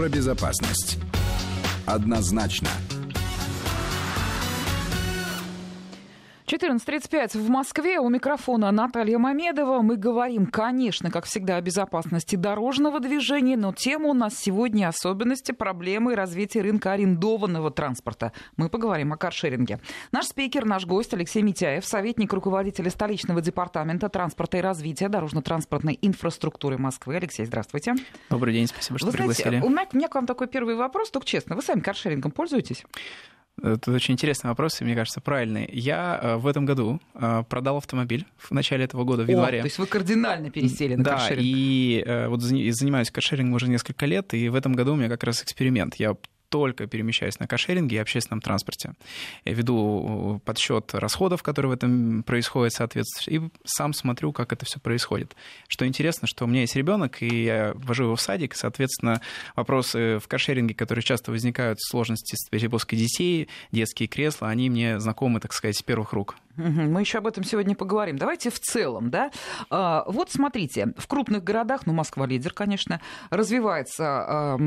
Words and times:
про 0.00 0.08
безопасность. 0.08 0.96
Однозначно. 1.84 2.70
14.35 6.50 7.38
в 7.38 7.48
Москве. 7.48 8.00
У 8.00 8.08
микрофона 8.08 8.72
Наталья 8.72 9.18
Мамедова. 9.18 9.82
Мы 9.82 9.94
говорим, 9.94 10.46
конечно, 10.46 11.08
как 11.08 11.24
всегда, 11.24 11.54
о 11.54 11.60
безопасности 11.60 12.34
дорожного 12.34 12.98
движения, 12.98 13.56
но 13.56 13.72
тема 13.72 14.08
у 14.08 14.14
нас 14.14 14.36
сегодня 14.36 14.88
особенности, 14.88 15.52
проблемы 15.52 16.12
и 16.12 16.14
развития 16.16 16.62
рынка 16.62 16.90
арендованного 16.90 17.70
транспорта. 17.70 18.32
Мы 18.56 18.68
поговорим 18.68 19.12
о 19.12 19.16
каршеринге. 19.16 19.78
Наш 20.10 20.26
спикер, 20.26 20.64
наш 20.64 20.86
гость 20.86 21.14
Алексей 21.14 21.42
Митяев, 21.42 21.86
советник 21.86 22.32
руководителя 22.32 22.90
столичного 22.90 23.40
департамента 23.40 24.08
транспорта 24.08 24.58
и 24.58 24.60
развития 24.60 25.08
дорожно-транспортной 25.08 26.00
инфраструктуры 26.02 26.78
Москвы. 26.78 27.14
Алексей, 27.14 27.46
здравствуйте. 27.46 27.94
Добрый 28.28 28.54
день, 28.54 28.66
спасибо, 28.66 28.98
что 28.98 29.06
Вы 29.06 29.12
пригласили. 29.12 29.48
Знаете, 29.50 29.66
у 29.68 29.70
меня, 29.70 29.86
у 29.92 29.96
меня 29.96 30.08
к 30.08 30.16
вам 30.16 30.26
такой 30.26 30.48
первый 30.48 30.74
вопрос, 30.74 31.12
только 31.12 31.28
честно. 31.28 31.54
Вы 31.54 31.62
сами 31.62 31.78
каршерингом 31.78 32.32
пользуетесь? 32.32 32.84
Это 33.62 33.92
очень 33.92 34.14
интересный 34.14 34.48
вопрос, 34.48 34.80
и 34.80 34.84
мне 34.84 34.94
кажется, 34.94 35.20
правильный. 35.20 35.68
Я 35.72 36.18
э, 36.22 36.36
в 36.36 36.46
этом 36.46 36.66
году 36.66 37.00
э, 37.14 37.44
продал 37.48 37.76
автомобиль 37.76 38.26
в 38.38 38.50
начале 38.52 38.84
этого 38.84 39.04
года, 39.04 39.24
в 39.24 39.28
январе. 39.28 39.58
О, 39.58 39.62
то 39.62 39.66
есть 39.66 39.78
вы 39.78 39.86
кардинально 39.86 40.50
пересели 40.50 40.94
на 40.94 41.04
да, 41.04 41.12
каршеринг. 41.12 41.42
и 41.44 42.02
э, 42.06 42.28
вот 42.28 42.40
занимаюсь 42.40 43.10
каршерингом 43.10 43.54
уже 43.54 43.68
несколько 43.68 44.06
лет, 44.06 44.32
и 44.34 44.48
в 44.48 44.54
этом 44.54 44.72
году 44.72 44.94
у 44.94 44.96
меня 44.96 45.08
как 45.08 45.24
раз 45.24 45.42
эксперимент. 45.42 45.96
Я 45.96 46.16
только 46.50 46.86
перемещаюсь 46.86 47.38
на 47.38 47.46
каршеринге 47.46 47.96
и 47.96 47.98
общественном 47.98 48.40
транспорте. 48.40 48.92
Я 49.44 49.54
веду 49.54 50.36
э, 50.36 50.44
подсчет 50.44 50.92
расходов, 50.94 51.42
которые 51.42 51.70
в 51.70 51.74
этом 51.74 52.22
происходят, 52.24 52.74
соответственно, 52.74 53.34
и 53.36 53.50
сам 53.64 53.94
смотрю, 53.94 54.32
как 54.32 54.52
это 54.52 54.66
все 54.66 54.78
происходит. 54.80 55.34
Что 55.68 55.86
интересно, 55.86 56.26
что 56.26 56.44
у 56.44 56.48
меня 56.48 56.62
есть 56.62 56.76
ребенок, 56.76 57.22
и 57.22 57.44
я 57.44 57.72
вожу 57.74 58.04
его 58.04 58.16
в 58.16 58.20
садик, 58.20 58.54
соответственно, 58.54 59.22
вопросы 59.56 60.18
в 60.18 60.28
каршеринге, 60.28 60.74
которые 60.74 61.02
часто 61.02 61.30
возникают, 61.30 61.80
сложности 61.80 62.34
с 62.36 62.48
перевозкой 62.48 62.98
детей, 62.98 63.48
детские 63.72 64.08
кресла, 64.08 64.48
они 64.48 64.68
мне 64.68 65.00
знакомы, 65.00 65.40
так 65.40 65.52
сказать, 65.52 65.76
с 65.76 65.82
первых 65.82 66.12
рук. 66.12 66.36
Мы 66.56 67.00
еще 67.00 67.18
об 67.18 67.26
этом 67.26 67.44
сегодня 67.44 67.74
поговорим. 67.74 68.18
Давайте 68.18 68.50
в 68.50 68.58
целом, 68.58 69.10
да. 69.10 69.30
А, 69.70 70.04
вот 70.06 70.30
смотрите, 70.30 70.92
в 70.96 71.06
крупных 71.06 71.44
городах, 71.44 71.86
ну, 71.86 71.92
Москва 71.92 72.26
лидер, 72.26 72.52
конечно, 72.52 73.00
развивается 73.30 74.58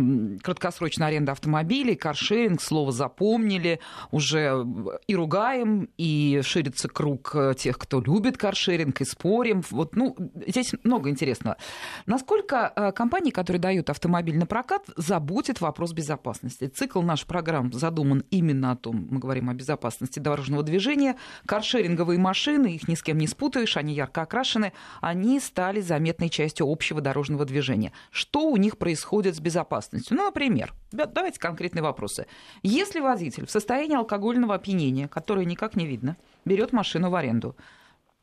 краткосрочная 0.44 1.08
аренда 1.08 1.34
автомобилей, 1.34 1.95
каршеринг, 1.95 2.61
слово 2.61 2.92
запомнили, 2.92 3.80
уже 4.11 4.66
и 5.08 5.16
ругаем, 5.16 5.89
и 5.98 6.42
ширится 6.44 6.88
круг 6.88 7.31
э, 7.36 7.54
тех, 7.58 7.78
кто 7.78 8.02
любит 8.02 8.38
каршеринг, 8.38 9.02
и 9.02 9.06
спорим. 9.06 9.61
Вот, 9.70 9.95
ну, 9.95 10.16
здесь 10.48 10.73
много 10.84 11.09
интересного. 11.09 11.58
Насколько 12.06 12.72
э, 12.76 12.92
компании, 12.92 13.31
которые 13.31 13.59
дают 13.59 13.89
автомобиль 13.89 14.38
на 14.38 14.45
прокат, 14.45 14.84
заботит 14.95 15.61
вопрос 15.61 15.94
безопасности? 15.94 16.67
Цикл 16.67 17.02
нашей 17.02 17.28
программ 17.28 17.72
задуман 17.73 18.23
именно 18.30 18.72
о 18.72 18.76
том, 18.76 19.08
мы 19.09 19.20
говорим 19.20 19.50
о 19.50 19.54
безопасности 19.54 20.20
дорожного 20.20 20.64
движения, 20.64 21.17
каршеринг 21.45 21.72
каршеринговые 21.73 22.19
машины, 22.19 22.75
их 22.75 22.88
ни 22.88 22.93
с 22.93 23.02
кем 23.02 23.17
не 23.17 23.25
спутаешь, 23.25 23.77
они 23.77 23.95
ярко 23.95 24.21
окрашены, 24.21 24.73
они 25.02 25.39
стали 25.39 25.81
заметной 25.81 26.30
частью 26.30 26.71
общего 26.71 27.02
дорожного 27.02 27.45
движения. 27.45 27.91
Что 28.11 28.47
у 28.47 28.57
них 28.57 28.77
происходит 28.77 29.35
с 29.35 29.39
безопасностью? 29.39 30.15
Ну, 30.15 30.25
например, 30.25 30.71
давайте 30.91 31.39
конкретные 31.39 31.81
вопросы. 31.81 32.27
Если 32.61 32.99
водитель 32.99 33.47
в 33.47 33.52
состоянии 33.52 33.95
алкогольного 33.95 34.53
опьянения, 34.53 35.07
которое 35.07 35.45
никак 35.45 35.75
не 35.75 35.88
видно, 35.88 36.15
берет 36.45 36.73
машину 36.73 37.09
в 37.09 37.15
аренду, 37.15 37.55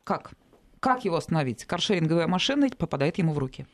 как? 0.05 0.31
Как 0.79 1.03
его 1.03 1.17
остановить? 1.17 1.65
Каршеринговая 1.65 2.27
машина 2.27 2.69
попадает 2.77 3.17
ему 3.17 3.33
в 3.33 3.37
руки. 3.37 3.67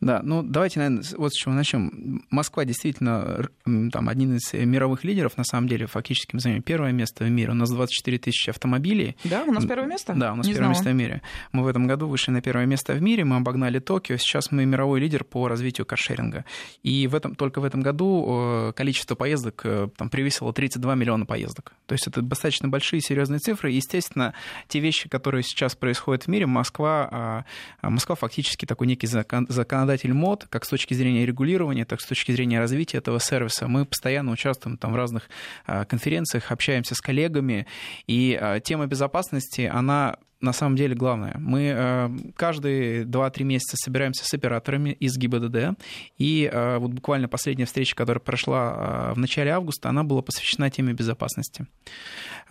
Да, 0.00 0.20
ну 0.22 0.42
давайте, 0.42 0.80
наверное, 0.80 1.04
вот 1.16 1.32
с 1.32 1.36
чего 1.36 1.54
начнем. 1.54 2.22
Москва 2.30 2.64
действительно 2.64 3.48
там, 3.64 4.08
один 4.08 4.36
из 4.36 4.52
мировых 4.52 5.04
лидеров, 5.04 5.36
на 5.36 5.44
самом 5.44 5.68
деле, 5.68 5.86
фактически 5.86 6.34
мы 6.34 6.40
занимаем 6.40 6.62
первое 6.62 6.92
место 6.92 7.24
в 7.24 7.30
мире. 7.30 7.52
У 7.52 7.54
нас 7.54 7.70
24 7.70 8.18
тысячи 8.18 8.50
автомобилей. 8.50 9.16
Да, 9.24 9.44
у 9.44 9.52
нас 9.52 9.64
первое 9.64 9.86
место? 9.86 10.14
Да, 10.14 10.32
у 10.32 10.36
нас 10.36 10.46
Не 10.46 10.52
первое 10.52 10.74
знала. 10.74 10.78
место 10.78 10.90
в 10.90 10.94
мире. 10.94 11.22
Мы 11.52 11.62
в 11.62 11.66
этом 11.66 11.86
году 11.86 12.08
вышли 12.08 12.32
на 12.32 12.42
первое 12.42 12.66
место 12.66 12.92
в 12.92 13.00
мире, 13.00 13.24
мы 13.24 13.36
обогнали 13.36 13.78
Токио, 13.78 14.16
сейчас 14.16 14.50
мы 14.50 14.66
мировой 14.66 15.00
лидер 15.00 15.24
по 15.24 15.48
развитию 15.48 15.86
каршеринга. 15.86 16.44
И 16.82 17.06
в 17.06 17.14
этом, 17.14 17.34
только 17.34 17.60
в 17.60 17.64
этом 17.64 17.80
году 17.80 18.68
э, 18.68 18.72
количество 18.74 19.14
поездок 19.14 19.62
э, 19.64 19.88
там, 19.96 20.10
превысило 20.10 20.52
32 20.52 20.94
миллиона 20.94 21.24
поездок. 21.24 21.72
То 21.86 21.94
есть 21.94 22.06
это 22.06 22.20
достаточно 22.20 22.68
большие, 22.68 23.00
серьезные 23.00 23.38
цифры. 23.38 23.72
И, 23.72 23.76
естественно, 23.76 24.34
те 24.68 24.80
вещи, 24.80 25.08
которые 25.08 25.42
сейчас 25.42 25.74
происходят 25.74 26.24
в 26.24 26.28
мире, 26.28 26.46
Москва, 26.46 27.08
а, 27.10 27.44
а 27.80 27.90
Москва 27.90 28.16
фактически 28.16 28.66
такой 28.66 28.86
некий 28.86 29.06
закон, 29.06 29.46
законодатель 29.84 30.14
мод, 30.14 30.46
как 30.48 30.64
с 30.64 30.68
точки 30.68 30.94
зрения 30.94 31.26
регулирования, 31.26 31.84
так 31.84 32.00
и 32.00 32.02
с 32.02 32.06
точки 32.06 32.32
зрения 32.32 32.58
развития 32.58 32.98
этого 32.98 33.20
сервиса. 33.20 33.68
Мы 33.68 33.84
постоянно 33.84 34.32
участвуем 34.32 34.78
там 34.78 34.92
в 34.92 34.96
разных 34.96 35.28
а, 35.66 35.84
конференциях, 35.84 36.50
общаемся 36.50 36.94
с 36.94 37.00
коллегами, 37.00 37.66
и 38.06 38.38
а, 38.40 38.60
тема 38.60 38.86
безопасности, 38.86 39.70
она 39.72 40.16
на 40.44 40.52
самом 40.52 40.76
деле 40.76 40.94
главное. 40.94 41.34
Мы 41.38 41.72
э, 41.74 42.10
каждые 42.36 43.04
2-3 43.04 43.44
месяца 43.44 43.76
собираемся 43.76 44.24
с 44.24 44.34
операторами 44.34 44.90
из 44.90 45.16
ГИБДД, 45.16 45.78
и 46.18 46.48
э, 46.52 46.78
вот 46.78 46.92
буквально 46.92 47.28
последняя 47.28 47.64
встреча, 47.64 47.96
которая 47.96 48.20
прошла 48.20 49.10
э, 49.10 49.14
в 49.14 49.18
начале 49.18 49.50
августа, 49.50 49.88
она 49.88 50.04
была 50.04 50.22
посвящена 50.22 50.70
теме 50.70 50.92
безопасности. 50.92 51.66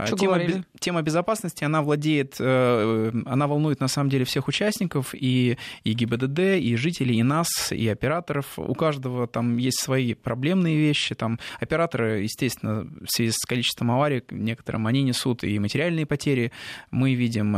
Что 0.06 0.18
тема, 0.18 0.40
тема 0.80 1.02
безопасности, 1.04 1.64
она 1.64 1.84
владеет, 1.84 2.42
она 2.42 3.48
волнует 3.48 3.80
на 3.80 3.88
самом 3.88 4.10
деле 4.10 4.26
всех 4.26 4.48
участников, 4.48 5.14
и, 5.14 5.58
и 5.84 5.94
ГИБДД, 5.94 6.40
и 6.60 6.76
жителей, 6.76 7.18
и 7.18 7.24
нас, 7.24 7.72
и 7.72 7.88
операторов. 7.88 8.58
У 8.58 8.74
каждого 8.74 9.28
там 9.28 9.58
есть 9.58 9.80
свои 9.80 10.16
проблемные 10.16 10.78
вещи. 10.78 11.14
Там 11.14 11.40
операторы, 11.60 12.22
естественно, 12.22 12.88
в 13.02 13.08
связи 13.08 13.32
с 13.32 13.46
количеством 13.46 13.92
аварий, 13.92 14.24
некоторым 14.32 14.88
они 14.88 15.04
несут 15.04 15.44
и 15.44 15.60
материальные 15.60 16.08
потери. 16.08 16.52
Мы 16.90 17.14
видим 17.14 17.56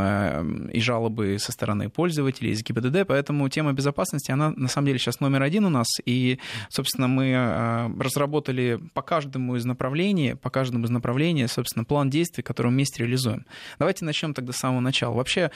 и 0.72 0.80
жалобы 0.80 1.38
со 1.38 1.52
стороны 1.52 1.88
пользователей 1.88 2.52
из 2.52 2.62
ГИБДД, 2.62 3.06
поэтому 3.06 3.48
тема 3.48 3.72
безопасности, 3.72 4.30
она 4.30 4.50
на 4.50 4.68
самом 4.68 4.86
деле 4.86 4.98
сейчас 4.98 5.20
номер 5.20 5.42
один 5.42 5.64
у 5.64 5.70
нас, 5.70 5.86
и, 6.04 6.38
собственно, 6.68 7.08
мы 7.08 7.92
разработали 7.98 8.80
по 8.94 9.02
каждому 9.02 9.56
из 9.56 9.64
направлений, 9.64 10.34
по 10.34 10.50
каждому 10.50 10.84
из 10.84 10.90
направлений, 10.90 11.46
собственно, 11.46 11.84
план 11.84 12.10
действий, 12.10 12.42
который 12.42 12.68
мы 12.68 12.74
вместе 12.74 13.02
реализуем. 13.02 13.46
Давайте 13.78 14.04
начнем 14.04 14.34
тогда 14.34 14.52
с 14.52 14.56
самого 14.56 14.80
начала. 14.80 15.14
Вообще, 15.14 15.50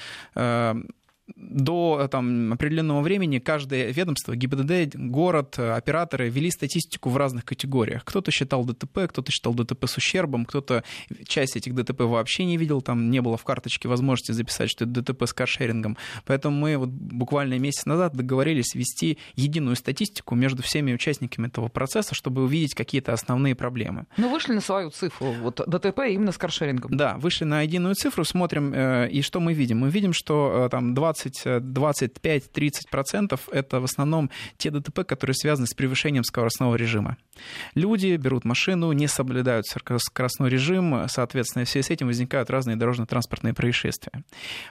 до 1.37 2.09
там, 2.11 2.53
определенного 2.53 3.01
времени 3.01 3.39
каждое 3.39 3.91
ведомство, 3.93 4.37
ГИБДД, 4.37 4.97
город, 4.97 5.59
операторы 5.59 6.29
вели 6.29 6.51
статистику 6.51 7.11
в 7.11 7.17
разных 7.17 7.45
категориях. 7.45 8.05
Кто-то 8.05 8.31
считал 8.31 8.65
ДТП, 8.65 9.09
кто-то 9.09 9.31
считал 9.31 9.55
ДТП 9.55 9.87
с 9.87 9.97
ущербом, 9.97 10.45
кто-то 10.45 10.85
часть 11.27 11.57
этих 11.57 11.75
ДТП 11.75 12.01
вообще 12.03 12.45
не 12.45 12.57
видел, 12.57 12.83
там 12.83 13.11
не 13.11 13.21
было 13.21 13.37
в 13.37 13.45
карточке 13.45 13.89
возможности 13.89 14.33
записать, 14.33 14.71
что 14.71 14.85
это 14.85 15.03
ДТП 15.03 15.25
с 15.25 15.33
каршерингом. 15.33 15.97
Поэтому 16.25 16.57
мы 16.57 16.77
вот 16.77 16.89
буквально 16.89 17.59
месяц 17.59 17.87
назад 17.87 18.15
договорились 18.15 18.75
ввести 18.75 19.19
единую 19.35 19.77
статистику 19.77 20.35
между 20.35 20.63
всеми 20.63 20.93
участниками 20.93 21.47
этого 21.47 21.69
процесса, 21.69 22.15
чтобы 22.15 22.45
увидеть 22.45 22.75
какие-то 22.75 23.13
основные 23.13 23.55
проблемы. 23.55 24.07
Ну, 24.17 24.31
вышли 24.31 24.53
на 24.53 24.61
свою 24.61 24.91
цифру, 24.91 25.33
вот 25.41 25.61
ДТП 25.67 26.01
именно 26.09 26.33
с 26.33 26.39
каршерингом. 26.39 26.97
Да, 26.97 27.17
вышли 27.19 27.45
на 27.45 27.63
единую 27.63 27.95
цифру, 27.95 28.25
смотрим, 28.25 28.73
и 29.07 29.23
что 29.23 29.41
мы 29.41 29.53
видим? 29.53 29.79
Мы 29.79 29.91
видим, 29.91 30.13
что 30.13 30.69
там 30.71 30.95
20 30.95 31.20
25-30% 31.27 33.41
это 33.53 33.81
в 33.81 33.85
основном 33.85 34.31
те 34.57 34.71
ДТП, 34.71 35.05
которые 35.05 35.35
связаны 35.35 35.67
с 35.67 35.75
превышением 35.75 36.25
скоростного 36.25 36.77
режима. 36.77 37.19
Люди 37.75 38.17
берут 38.17 38.45
машину, 38.45 38.93
не 38.93 39.09
соблюдают 39.09 39.67
скоростной 39.67 40.51
режим, 40.51 41.09
соответственно, 41.09 41.65
в 41.65 41.69
связи 41.69 41.87
с 41.87 41.91
этим 41.91 42.09
возникают 42.09 42.51
разные 42.51 42.77
дорожно-транспортные 42.77 43.55
происшествия. 43.55 44.25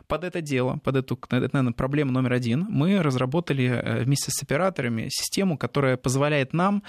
Под 0.08 0.24
это 0.24 0.42
дело, 0.42 0.80
под 0.84 0.98
эту, 0.98 1.20
это, 1.30 1.50
наверное, 1.54 1.74
проблема 1.74 2.12
номер 2.12 2.34
один, 2.34 2.68
мы 2.70 3.02
разработали 3.02 3.66
э, 3.66 4.04
вместе 4.04 4.32
с 4.32 4.44
операторами 4.44 5.08
систему, 5.10 5.58
которая 5.58 5.98
позволяет 5.98 6.54
нам 6.54 6.84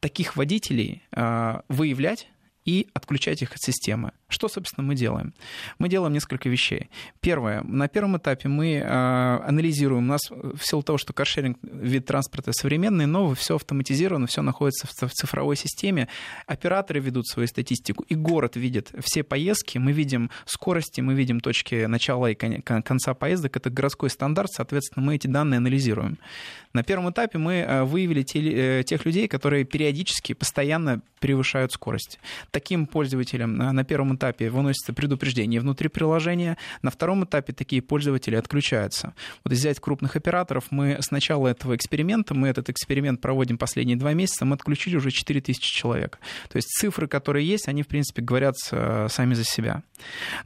таких 0.00 0.36
водителей 0.36 1.02
э, 1.12 1.60
выявлять 1.68 2.28
и 2.66 2.88
отключать 2.92 3.40
их 3.42 3.52
от 3.52 3.62
системы. 3.62 4.12
Что, 4.28 4.48
собственно, 4.48 4.86
мы 4.86 4.96
делаем? 4.96 5.32
Мы 5.78 5.88
делаем 5.88 6.12
несколько 6.12 6.48
вещей. 6.48 6.90
Первое. 7.20 7.62
На 7.62 7.88
первом 7.88 8.18
этапе 8.18 8.48
мы 8.48 8.74
э, 8.74 8.82
анализируем. 8.84 10.04
У 10.04 10.08
нас 10.08 10.20
в 10.30 10.60
силу 10.62 10.82
того, 10.82 10.98
что 10.98 11.12
каршеринг 11.12 11.58
вид 11.62 12.06
транспорта 12.06 12.52
современный, 12.52 13.06
новый, 13.06 13.36
все 13.36 13.54
автоматизировано, 13.54 14.26
все 14.26 14.42
находится 14.42 14.88
в 14.88 15.12
цифровой 15.12 15.56
системе. 15.56 16.08
Операторы 16.46 16.98
ведут 16.98 17.28
свою 17.28 17.46
статистику, 17.46 18.04
и 18.08 18.16
город 18.16 18.56
видит 18.56 18.90
все 18.98 19.22
поездки. 19.22 19.78
Мы 19.78 19.92
видим 19.92 20.30
скорости, 20.44 21.00
мы 21.00 21.14
видим 21.14 21.40
точки 21.40 21.86
начала 21.86 22.30
и 22.30 22.34
конца 22.34 23.14
поездок. 23.14 23.56
Это 23.56 23.70
городской 23.70 24.10
стандарт, 24.10 24.50
соответственно, 24.52 25.06
мы 25.06 25.14
эти 25.14 25.28
данные 25.28 25.58
анализируем. 25.58 26.18
На 26.72 26.82
первом 26.82 27.10
этапе 27.10 27.38
мы 27.38 27.54
э, 27.54 27.84
выявили 27.84 28.22
те, 28.22 28.82
тех 28.82 29.04
людей, 29.04 29.28
которые 29.28 29.64
периодически, 29.64 30.32
постоянно 30.32 31.00
превышают 31.20 31.72
скорость. 31.72 32.18
Таким 32.56 32.86
пользователям 32.86 33.54
на 33.58 33.84
первом 33.84 34.16
этапе 34.16 34.48
выносится 34.48 34.94
предупреждение 34.94 35.60
внутри 35.60 35.88
приложения, 35.90 36.56
на 36.80 36.90
втором 36.90 37.22
этапе 37.22 37.52
такие 37.52 37.82
пользователи 37.82 38.34
отключаются. 38.34 39.12
Вот 39.44 39.52
взять 39.52 39.78
крупных 39.78 40.16
операторов, 40.16 40.68
мы 40.70 40.96
с 40.98 41.10
начала 41.10 41.48
этого 41.48 41.76
эксперимента, 41.76 42.32
мы 42.32 42.48
этот 42.48 42.70
эксперимент 42.70 43.20
проводим 43.20 43.58
последние 43.58 43.98
два 43.98 44.14
месяца, 44.14 44.46
мы 44.46 44.54
отключили 44.54 44.96
уже 44.96 45.10
4000 45.10 45.60
человек. 45.60 46.18
То 46.48 46.56
есть 46.56 46.68
цифры, 46.68 47.08
которые 47.08 47.46
есть, 47.46 47.68
они, 47.68 47.82
в 47.82 47.88
принципе, 47.88 48.22
говорят 48.22 48.54
э, 48.70 49.08
сами 49.10 49.34
за 49.34 49.44
себя. 49.44 49.82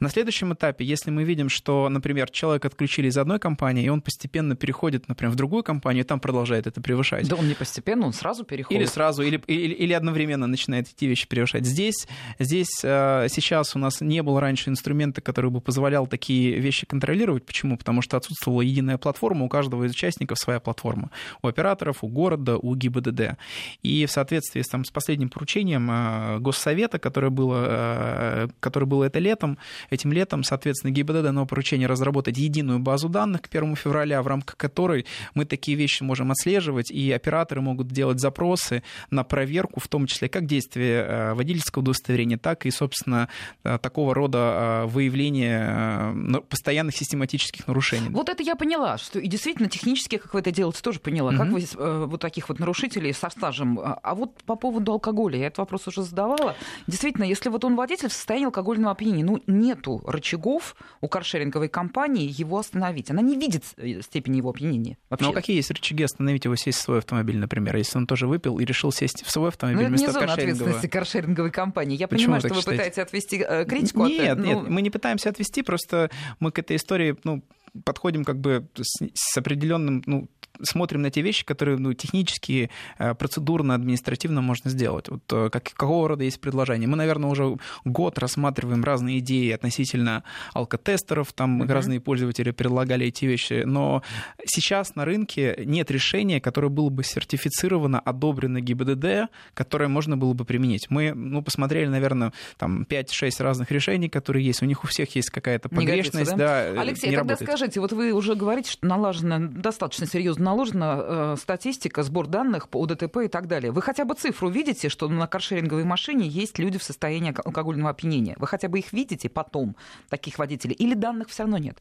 На 0.01 0.09
следующем 0.09 0.53
этапе, 0.53 0.83
если 0.83 1.11
мы 1.11 1.23
видим, 1.23 1.47
что, 1.47 1.87
например, 1.87 2.29
человек 2.29 2.65
отключили 2.65 3.07
из 3.07 3.17
одной 3.17 3.39
компании, 3.39 3.85
и 3.85 3.89
он 3.89 4.01
постепенно 4.01 4.57
переходит, 4.57 5.07
например, 5.07 5.31
в 5.31 5.35
другую 5.37 5.63
компанию, 5.63 6.03
и 6.03 6.07
там 6.07 6.19
продолжает 6.19 6.67
это 6.67 6.81
превышать. 6.81 7.29
Да 7.29 7.37
он 7.37 7.47
не 7.47 7.53
постепенно, 7.53 8.05
он 8.05 8.11
сразу 8.11 8.43
переходит. 8.43 8.81
Или 8.81 8.85
сразу, 8.85 9.23
или, 9.23 9.41
или, 9.47 9.73
или 9.73 9.93
одновременно 9.93 10.45
начинает 10.45 10.89
эти 10.93 11.05
вещи 11.05 11.25
превышать. 11.25 11.65
Здесь, 11.65 12.00
здесь 12.39 12.83
э, 12.83 13.27
сейчас 13.29 13.75
у 13.75 13.79
нас 13.79 14.01
не 14.01 14.21
было 14.23 14.41
раньше 14.41 14.69
инструмента, 14.69 15.21
который 15.21 15.51
бы 15.51 15.61
позволял 15.61 16.07
такие 16.07 16.59
вещи 16.59 16.85
контролировать. 16.85 17.45
Почему? 17.45 17.77
Потому 17.77 18.01
что 18.01 18.17
отсутствовала 18.17 18.61
единая 18.61 18.97
платформа, 18.97 19.45
у 19.45 19.49
каждого 19.49 19.85
из 19.85 19.91
участников 19.91 20.37
своя 20.37 20.59
платформа. 20.59 21.11
У 21.41 21.47
операторов, 21.47 22.03
у 22.03 22.07
города, 22.07 22.57
у 22.57 22.75
ГИБДД. 22.75 23.37
И 23.83 24.05
в 24.05 24.11
соответствии 24.11 24.61
с, 24.61 24.67
там, 24.67 24.85
с 24.85 24.91
последним 24.91 25.29
поручением 25.29 25.89
э, 25.91 26.39
Госсовета, 26.39 26.99
которое 26.99 27.29
было, 27.29 27.65
э, 27.67 28.47
которое 28.59 28.85
было 28.85 29.05
это 29.05 29.19
летом, 29.19 29.57
этим 29.89 30.11
летом, 30.11 30.43
соответственно, 30.43 30.91
ГИБДД 30.91 31.23
дано 31.23 31.45
поручение 31.45 31.87
разработать 31.87 32.37
единую 32.37 32.79
базу 32.79 33.09
данных 33.09 33.41
к 33.43 33.47
1 33.47 33.75
февраля, 33.75 34.21
в 34.21 34.27
рамках 34.27 34.57
которой 34.57 35.05
мы 35.33 35.45
такие 35.45 35.77
вещи 35.77 36.03
можем 36.03 36.31
отслеживать, 36.31 36.91
и 36.91 37.11
операторы 37.11 37.61
могут 37.61 37.87
делать 37.87 38.19
запросы 38.19 38.83
на 39.09 39.23
проверку, 39.23 39.79
в 39.79 39.87
том 39.87 40.07
числе 40.07 40.29
как 40.29 40.45
действия 40.45 41.05
э, 41.07 41.33
водительского 41.33 41.83
удостоверения, 41.91 42.37
так 42.37 42.65
и, 42.65 42.71
собственно, 42.71 43.29
такого 43.63 44.13
рода 44.13 44.85
выявления 44.87 46.41
постоянных 46.49 46.95
систематических 46.95 47.67
нарушений. 47.67 48.09
Вот 48.09 48.29
это 48.29 48.43
я 48.43 48.55
поняла, 48.55 48.97
что 48.97 49.19
и 49.19 49.27
действительно 49.27 49.69
технически, 49.69 50.17
как 50.17 50.33
вы 50.33 50.39
это 50.39 50.51
делаете, 50.51 50.79
тоже 50.81 50.99
поняла. 50.99 51.33
Mm-hmm. 51.33 51.37
Как 51.37 51.47
вы 51.49 52.05
вот 52.05 52.21
таких 52.21 52.49
вот 52.49 52.59
нарушителей 52.59 53.13
со 53.13 53.29
стажем. 53.29 53.79
А, 53.79 53.99
а 54.01 54.15
вот 54.15 54.43
по 54.43 54.55
поводу 54.55 54.91
алкоголя, 54.93 55.37
я 55.37 55.47
этот 55.47 55.59
вопрос 55.59 55.87
уже 55.87 56.03
задавала. 56.03 56.55
Действительно, 56.87 57.23
если 57.23 57.49
вот 57.49 57.63
он 57.65 57.75
водитель 57.75 58.09
в 58.09 58.13
состоянии 58.13 58.45
алкогольного 58.45 58.91
опьянения, 58.91 59.23
ну, 59.23 59.41
нету 59.47 60.01
рычагов 60.05 60.75
у 61.01 61.07
каршеринговой 61.07 61.69
компании 61.69 62.31
его 62.31 62.59
остановить. 62.59 63.09
Она 63.09 63.21
не 63.21 63.35
видит 63.35 63.63
э, 63.77 64.01
степени 64.01 64.37
его 64.37 64.49
опьянения. 64.51 64.97
Вообще. 65.09 65.25
Ну, 65.25 65.31
а 65.31 65.33
какие 65.33 65.55
есть 65.57 65.71
рычаги 65.71 66.03
остановить 66.03 66.45
его 66.45 66.55
сесть 66.55 66.79
в 66.79 66.81
свой 66.81 66.99
автомобиль, 66.99 67.37
например, 67.37 67.75
если 67.75 67.97
он 67.97 68.07
тоже 68.07 68.27
выпил 68.27 68.59
и 68.59 68.65
решил 68.65 68.91
сесть 68.91 69.23
в 69.25 69.31
свой 69.31 69.49
автомобиль 69.49 69.87
ну, 69.87 69.95
это 69.95 70.03
не 70.03 70.07
зона 70.07 70.33
ответственности 70.33 70.87
каршеринговой 70.87 71.51
компании. 71.51 71.80
Я 71.89 72.07
Почему 72.07 72.35
понимаю, 72.35 72.41
что 72.41 72.49
вы 72.49 72.55
считаете? 72.55 72.83
пытаетесь 72.83 72.97
отвести 72.99 73.45
э, 73.47 73.65
критику. 73.65 74.05
Нет, 74.05 74.31
от, 74.31 74.37
ну... 74.39 74.45
нет, 74.45 74.69
мы 74.69 74.81
не 74.81 74.89
пытаемся 74.89 75.29
отвести, 75.29 75.61
просто 75.61 76.09
мы 76.39 76.51
к 76.51 76.59
этой 76.59 76.75
истории, 76.75 77.15
ну, 77.23 77.43
подходим 77.83 78.23
как 78.23 78.39
бы 78.39 78.67
с, 78.75 79.01
с 79.13 79.37
определенным, 79.37 80.03
ну, 80.05 80.27
смотрим 80.61 81.01
на 81.01 81.09
те 81.09 81.21
вещи, 81.21 81.45
которые 81.45 81.77
ну, 81.77 81.93
технически, 81.93 82.69
э, 82.97 83.13
процедурно, 83.15 83.75
административно 83.75 84.41
можно 84.41 84.69
сделать. 84.69 85.09
Вот 85.09 85.21
э, 85.31 85.49
как, 85.49 85.63
какого 85.63 86.09
рода 86.09 86.23
есть 86.23 86.39
предложения. 86.39 86.87
Мы, 86.87 86.97
наверное, 86.97 87.29
уже 87.29 87.57
год 87.85 88.19
рассматриваем 88.19 88.83
разные 88.83 89.19
идеи 89.19 89.51
относительно 89.51 90.23
алкотестеров, 90.53 91.33
там 91.33 91.63
uh-huh. 91.63 91.71
разные 91.71 91.99
пользователи 91.99 92.51
предлагали 92.51 93.07
эти 93.07 93.25
вещи, 93.25 93.63
но 93.65 94.03
сейчас 94.45 94.95
на 94.95 95.05
рынке 95.05 95.55
нет 95.65 95.89
решения, 95.91 96.39
которое 96.41 96.69
было 96.69 96.89
бы 96.89 97.03
сертифицировано, 97.03 97.99
одобрено 97.99 98.59
ГИБДД, 98.59 99.31
которое 99.53 99.87
можно 99.87 100.17
было 100.17 100.33
бы 100.33 100.45
применить. 100.45 100.87
Мы 100.89 101.13
ну, 101.13 101.41
посмотрели, 101.41 101.87
наверное, 101.87 102.33
там 102.57 102.83
5-6 102.83 103.43
разных 103.43 103.71
решений, 103.71 104.09
которые 104.09 104.45
есть. 104.45 104.61
У 104.61 104.65
них 104.65 104.83
у 104.83 104.87
всех 104.87 105.15
есть 105.15 105.29
какая-то 105.29 105.69
погрешность. 105.69 106.35
да? 106.35 106.71
Да, 106.71 106.81
Алексей, 106.81 107.15
тогда 107.15 107.35
работает. 107.35 107.49
скажите, 107.49 107.79
вот 107.79 107.91
вы 107.93 108.11
уже 108.11 108.35
говорите, 108.35 108.71
что 108.71 108.87
налажено 108.87 109.39
достаточно 109.39 110.05
серьезно 110.05 110.40
наложена 110.41 110.99
э, 111.01 111.35
статистика, 111.39 112.03
сбор 112.03 112.27
данных 112.27 112.69
по 112.69 112.85
ДТП 112.85 113.17
и 113.25 113.27
так 113.27 113.47
далее. 113.47 113.71
Вы 113.71 113.81
хотя 113.81 114.05
бы 114.05 114.15
цифру 114.15 114.49
видите, 114.49 114.89
что 114.89 115.07
на 115.07 115.27
каршеринговой 115.27 115.83
машине 115.83 116.27
есть 116.27 116.59
люди 116.59 116.77
в 116.77 116.83
состоянии 116.83 117.33
алкогольного 117.43 117.91
опьянения? 117.91 118.35
Вы 118.37 118.47
хотя 118.47 118.67
бы 118.67 118.79
их 118.79 118.93
видите 118.93 119.29
потом, 119.29 119.75
таких 120.09 120.39
водителей? 120.39 120.75
Или 120.75 120.93
данных 120.93 121.29
все 121.29 121.43
равно 121.43 121.57
нет? 121.57 121.77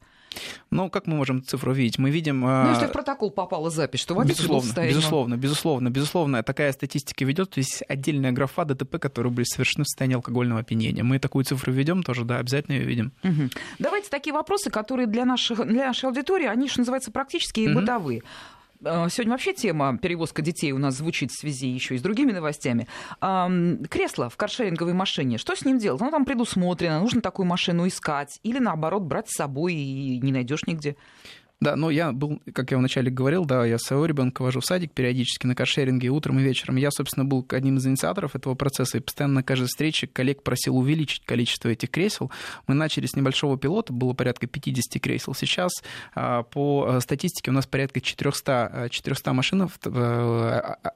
Ну, 0.71 0.89
как 0.91 1.07
мы 1.07 1.17
можем 1.17 1.43
цифру 1.43 1.73
видеть? 1.73 1.99
Мы 1.99 2.11
видим... 2.11 2.41
Ну, 2.41 2.71
если 2.71 2.87
в 2.87 2.93
протокол 2.93 3.31
попала 3.31 3.71
запись, 3.71 4.01
что 4.01 4.15
водитель 4.15 4.39
безусловно, 4.39 4.67
состоянии... 4.67 4.95
Безусловно, 4.95 5.37
безусловно, 5.37 5.91
безусловно. 5.91 6.43
Такая 6.43 6.73
статистика 6.73 7.25
ведет, 7.25 7.51
то 7.51 7.59
есть 7.59 7.83
отдельная 7.89 8.31
графа 8.31 8.65
ДТП, 8.65 8.99
которые 8.99 9.33
были 9.33 9.45
совершены 9.45 9.85
в 9.85 9.89
состоянии 9.89 10.15
алкогольного 10.15 10.61
опьянения. 10.61 11.03
Мы 11.03 11.19
такую 11.19 11.45
цифру 11.45 11.73
ведем 11.73 12.03
тоже, 12.03 12.25
да, 12.25 12.39
обязательно 12.39 12.77
ее 12.77 12.85
видим. 12.85 13.13
Угу. 13.25 13.51
Давайте 13.81 14.09
такие 14.09 14.33
вопросы, 14.33 14.71
которые 14.71 15.07
для, 15.07 15.25
наших, 15.25 15.67
для 15.67 15.89
нашей 15.89 16.07
аудитории, 16.07 16.47
они, 16.47 16.69
что 16.69 16.81
называется, 16.81 17.11
практические 17.11 17.67
и 17.67 17.69
угу. 17.71 17.81
бытовые. 17.81 18.23
А, 18.85 19.09
сегодня 19.09 19.33
вообще 19.33 19.53
тема 19.53 19.99
перевозка 19.99 20.43
детей 20.43 20.73
у 20.73 20.79
нас 20.79 20.97
звучит 20.97 21.31
в 21.31 21.39
связи 21.39 21.69
еще 21.69 21.95
и 21.95 21.99
с 21.99 22.03
другими 22.03 22.33
новостями. 22.33 22.87
Кресло 23.21 24.29
в 24.31 24.37
каршеринговой 24.37 24.95
машине, 24.95 25.39
что 25.39 25.55
с 25.55 25.65
ним 25.65 25.79
делать? 25.79 26.01
Оно 26.01 26.11
там 26.11 26.25
предусмотрено, 26.25 27.01
нужно 27.01 27.21
такую 27.21 27.47
машину 27.47 27.87
искать 27.87 28.41
или 28.43 28.59
наоборот 28.59 29.03
брать 29.03 29.29
с 29.31 29.37
собой 29.37 29.75
и 29.75 30.19
не 30.21 30.33
найдешь 30.33 30.67
нигде. 30.67 30.97
Да, 31.61 31.77
но 31.77 31.91
я 31.91 32.13
был, 32.13 32.41
как 32.55 32.71
я 32.71 32.79
вначале 32.79 33.11
говорил, 33.11 33.45
да, 33.45 33.67
я 33.67 33.79
своего 33.79 34.07
ребенка 34.07 34.41
вожу 34.41 34.61
в 34.61 34.65
садик 34.65 34.93
периодически 34.93 35.47
на 35.47 35.55
каршеринге 35.55 36.09
утром 36.09 36.39
и 36.39 36.43
вечером. 36.43 36.77
Я, 36.77 36.91
собственно, 36.91 37.27
был 37.27 37.47
одним 37.51 37.77
из 37.77 37.87
инициаторов 37.87 38.35
этого 38.35 38.55
процесса 38.55 38.97
и 38.97 39.01
постоянно 39.01 39.35
на 39.35 39.43
каждой 39.43 39.67
встрече 39.67 40.07
коллег 40.07 40.43
просил 40.43 40.79
увеличить 40.79 41.23
количество 41.27 41.69
этих 41.69 41.91
кресел. 41.91 42.31
Мы 42.67 42.75
начали 42.75 43.05
с 43.05 43.15
небольшого 43.15 43.59
пилота, 43.59 43.93
было 43.93 44.15
порядка 44.15 44.47
50 44.47 45.03
кресел. 45.03 45.35
Сейчас 45.35 45.71
а, 46.15 46.45
по 46.45 46.87
э, 46.89 47.01
статистике 47.01 47.51
у 47.51 47.55
нас 47.55 47.67
порядка 47.67 48.01
400, 48.01 48.89
400 48.91 49.33
машин 49.35 49.69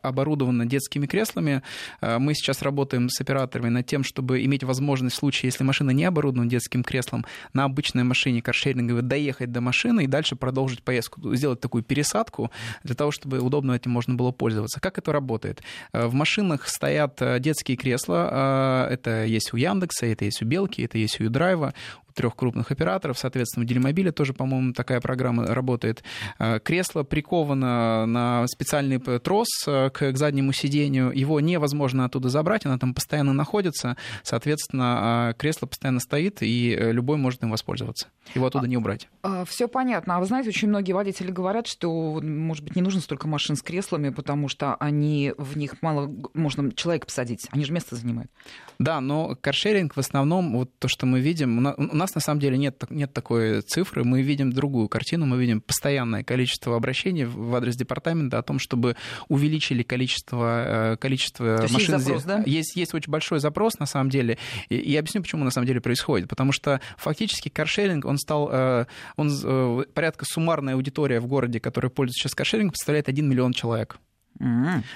оборудовано 0.01 0.65
детскими 0.65 1.05
креслами. 1.05 1.63
А, 2.01 2.19
мы 2.19 2.33
сейчас 2.33 2.63
работаем 2.63 3.11
с 3.11 3.21
операторами 3.21 3.69
над 3.69 3.85
тем, 3.85 4.03
чтобы 4.03 4.43
иметь 4.43 4.65
возможность 4.65 5.17
в 5.17 5.19
случае, 5.19 5.49
если 5.49 5.63
машина 5.63 5.91
не 5.91 6.07
оборудована 6.07 6.49
детским 6.49 6.83
креслом, 6.83 7.27
на 7.53 7.65
обычной 7.65 8.05
машине 8.05 8.41
каршеринговой 8.41 9.03
доехать 9.03 9.53
до 9.53 9.61
машины 9.61 10.05
и 10.05 10.07
дальше 10.07 10.37
продолжить 10.37 10.54
продолжить 10.55 10.85
поездку, 10.85 11.35
сделать 11.35 11.61
такую 11.61 11.83
пересадку 11.83 12.53
для 12.85 12.95
того, 12.95 13.11
чтобы 13.11 13.41
удобно 13.41 13.73
этим 13.73 13.91
можно 13.91 14.15
было 14.15 14.31
пользоваться. 14.31 14.79
Как 14.79 14.99
это 14.99 15.11
работает? 15.11 15.63
Э, 15.93 16.07
в 16.07 16.15
машинах 16.15 16.69
стоят 16.69 17.21
э, 17.21 17.41
детские 17.41 17.77
кресла, 17.77 18.87
э, 18.89 18.95
это 18.95 19.25
есть 19.25 19.53
у 19.53 19.57
Яндекса, 19.57 20.07
это 20.07 20.25
есть 20.27 20.43
у 20.43 20.45
Белки, 20.45 20.83
это 20.83 20.97
есть 20.97 21.21
у 21.21 21.25
Юдрайва, 21.25 21.75
трех 22.15 22.37
крупных 22.37 22.71
операторов. 22.71 23.19
Соответственно, 23.19 23.65
в 23.65 23.69
Делимобиле 23.69 24.13
тоже, 24.13 24.33
по-моему, 24.33 24.73
такая 24.73 25.01
программа 25.01 25.47
работает. 25.47 26.03
Э, 26.39 26.59
кресло 26.61 27.03
приковано 27.03 28.07
на 28.07 28.47
специальный 28.47 28.99
трос 28.99 29.49
э, 29.67 29.91
к 29.91 30.17
заднему 30.17 30.53
сидению. 30.53 31.11
Его 31.11 31.41
невозможно 31.41 32.05
оттуда 32.05 32.29
забрать, 32.29 32.65
оно 32.67 32.79
там 32.79 32.95
постоянно 32.95 33.33
находится. 33.33 33.97
Соответственно, 34.23 35.31
э, 35.33 35.35
кресло 35.39 35.67
постоянно 35.67 36.01
стоит, 36.01 36.39
и 36.41 36.77
любой 36.81 37.17
может 37.17 37.43
им 37.43 37.51
воспользоваться. 37.51 38.09
Его 38.35 38.47
оттуда 38.47 38.67
не 38.67 38.77
убрать. 38.77 39.09
А, 39.23 39.45
Все 39.45 39.69
понятно. 39.69 40.17
А 40.17 40.21
вы 40.21 40.27
знаете, 40.27 40.49
очень 40.49 40.69
многие 40.69 40.93
водители 40.93 41.31
говорят, 41.31 41.67
что, 41.67 42.21
может 42.23 42.65
быть, 42.65 42.77
не 42.77 42.83
нужно 42.83 43.01
столько 43.01 43.29
машин 43.29 43.57
с 43.57 43.63
креслами, 43.63 44.11
потому 44.11 44.49
что 44.49 44.77
они 44.77 45.35
в 45.37 45.57
них 45.57 45.83
мало 45.83 46.11
можно 46.33 46.73
человека 46.73 47.07
посадить. 47.07 47.49
Они 47.51 47.65
же 47.65 47.73
место 47.73 47.97
занимают. 47.97 48.31
Да, 48.79 49.01
но 49.01 49.37
каршеринг 49.41 49.97
в 49.97 50.01
основном, 50.01 50.57
вот 50.57 50.71
то, 50.79 50.89
что 50.89 51.07
мы 51.07 51.21
видим, 51.21 51.59
у 51.59 51.97
нас 51.97 52.04
на 52.15 52.21
самом 52.21 52.41
деле 52.41 52.59
нет, 52.59 52.83
нет 52.91 53.13
такой 53.13 53.61
цифры, 53.63 54.05
мы 54.05 54.23
видим 54.23 54.53
другую 54.53 54.89
картину, 54.89 55.27
мы 55.27 55.39
видим 55.39 55.61
постоянное 55.61 56.25
количество 56.25 56.77
обращений 56.77 57.25
в 57.25 57.55
адрес 57.55 57.77
департамента 57.77 58.39
о 58.39 58.43
том, 58.43 58.59
чтобы 58.59 58.97
увеличили 59.29 59.83
количество, 59.83 60.93
э, 60.93 60.97
количество 60.97 61.59
то 61.59 61.73
машин. 61.73 61.95
Есть, 61.95 62.05
запрос, 62.05 62.25
да? 62.25 62.43
есть, 62.47 62.77
есть 62.77 62.95
очень 62.95 63.11
большой 63.11 63.41
запрос, 63.41 63.79
на 63.79 63.87
самом 63.87 64.11
деле, 64.11 64.39
и, 64.69 64.77
и 64.77 64.97
объясню, 64.97 65.23
почему 65.23 65.45
на 65.45 65.51
самом 65.51 65.67
деле 65.67 65.81
происходит. 65.81 66.29
Потому 66.29 66.53
что 66.53 66.81
фактически 66.97 67.49
каршеринг, 67.49 68.05
он 68.05 68.19
стал, 68.19 68.49
э, 68.53 68.87
он 69.17 69.31
э, 69.43 69.85
порядка 69.95 70.25
суммарная 70.27 70.75
аудитория 70.75 71.21
в 71.21 71.27
городе, 71.27 71.61
которая 71.61 71.91
пользуется 71.91 72.23
сейчас 72.23 72.35
каршерингом, 72.35 72.71
представляет 72.71 73.09
1 73.09 73.29
миллион 73.29 73.53
человек. 73.53 73.99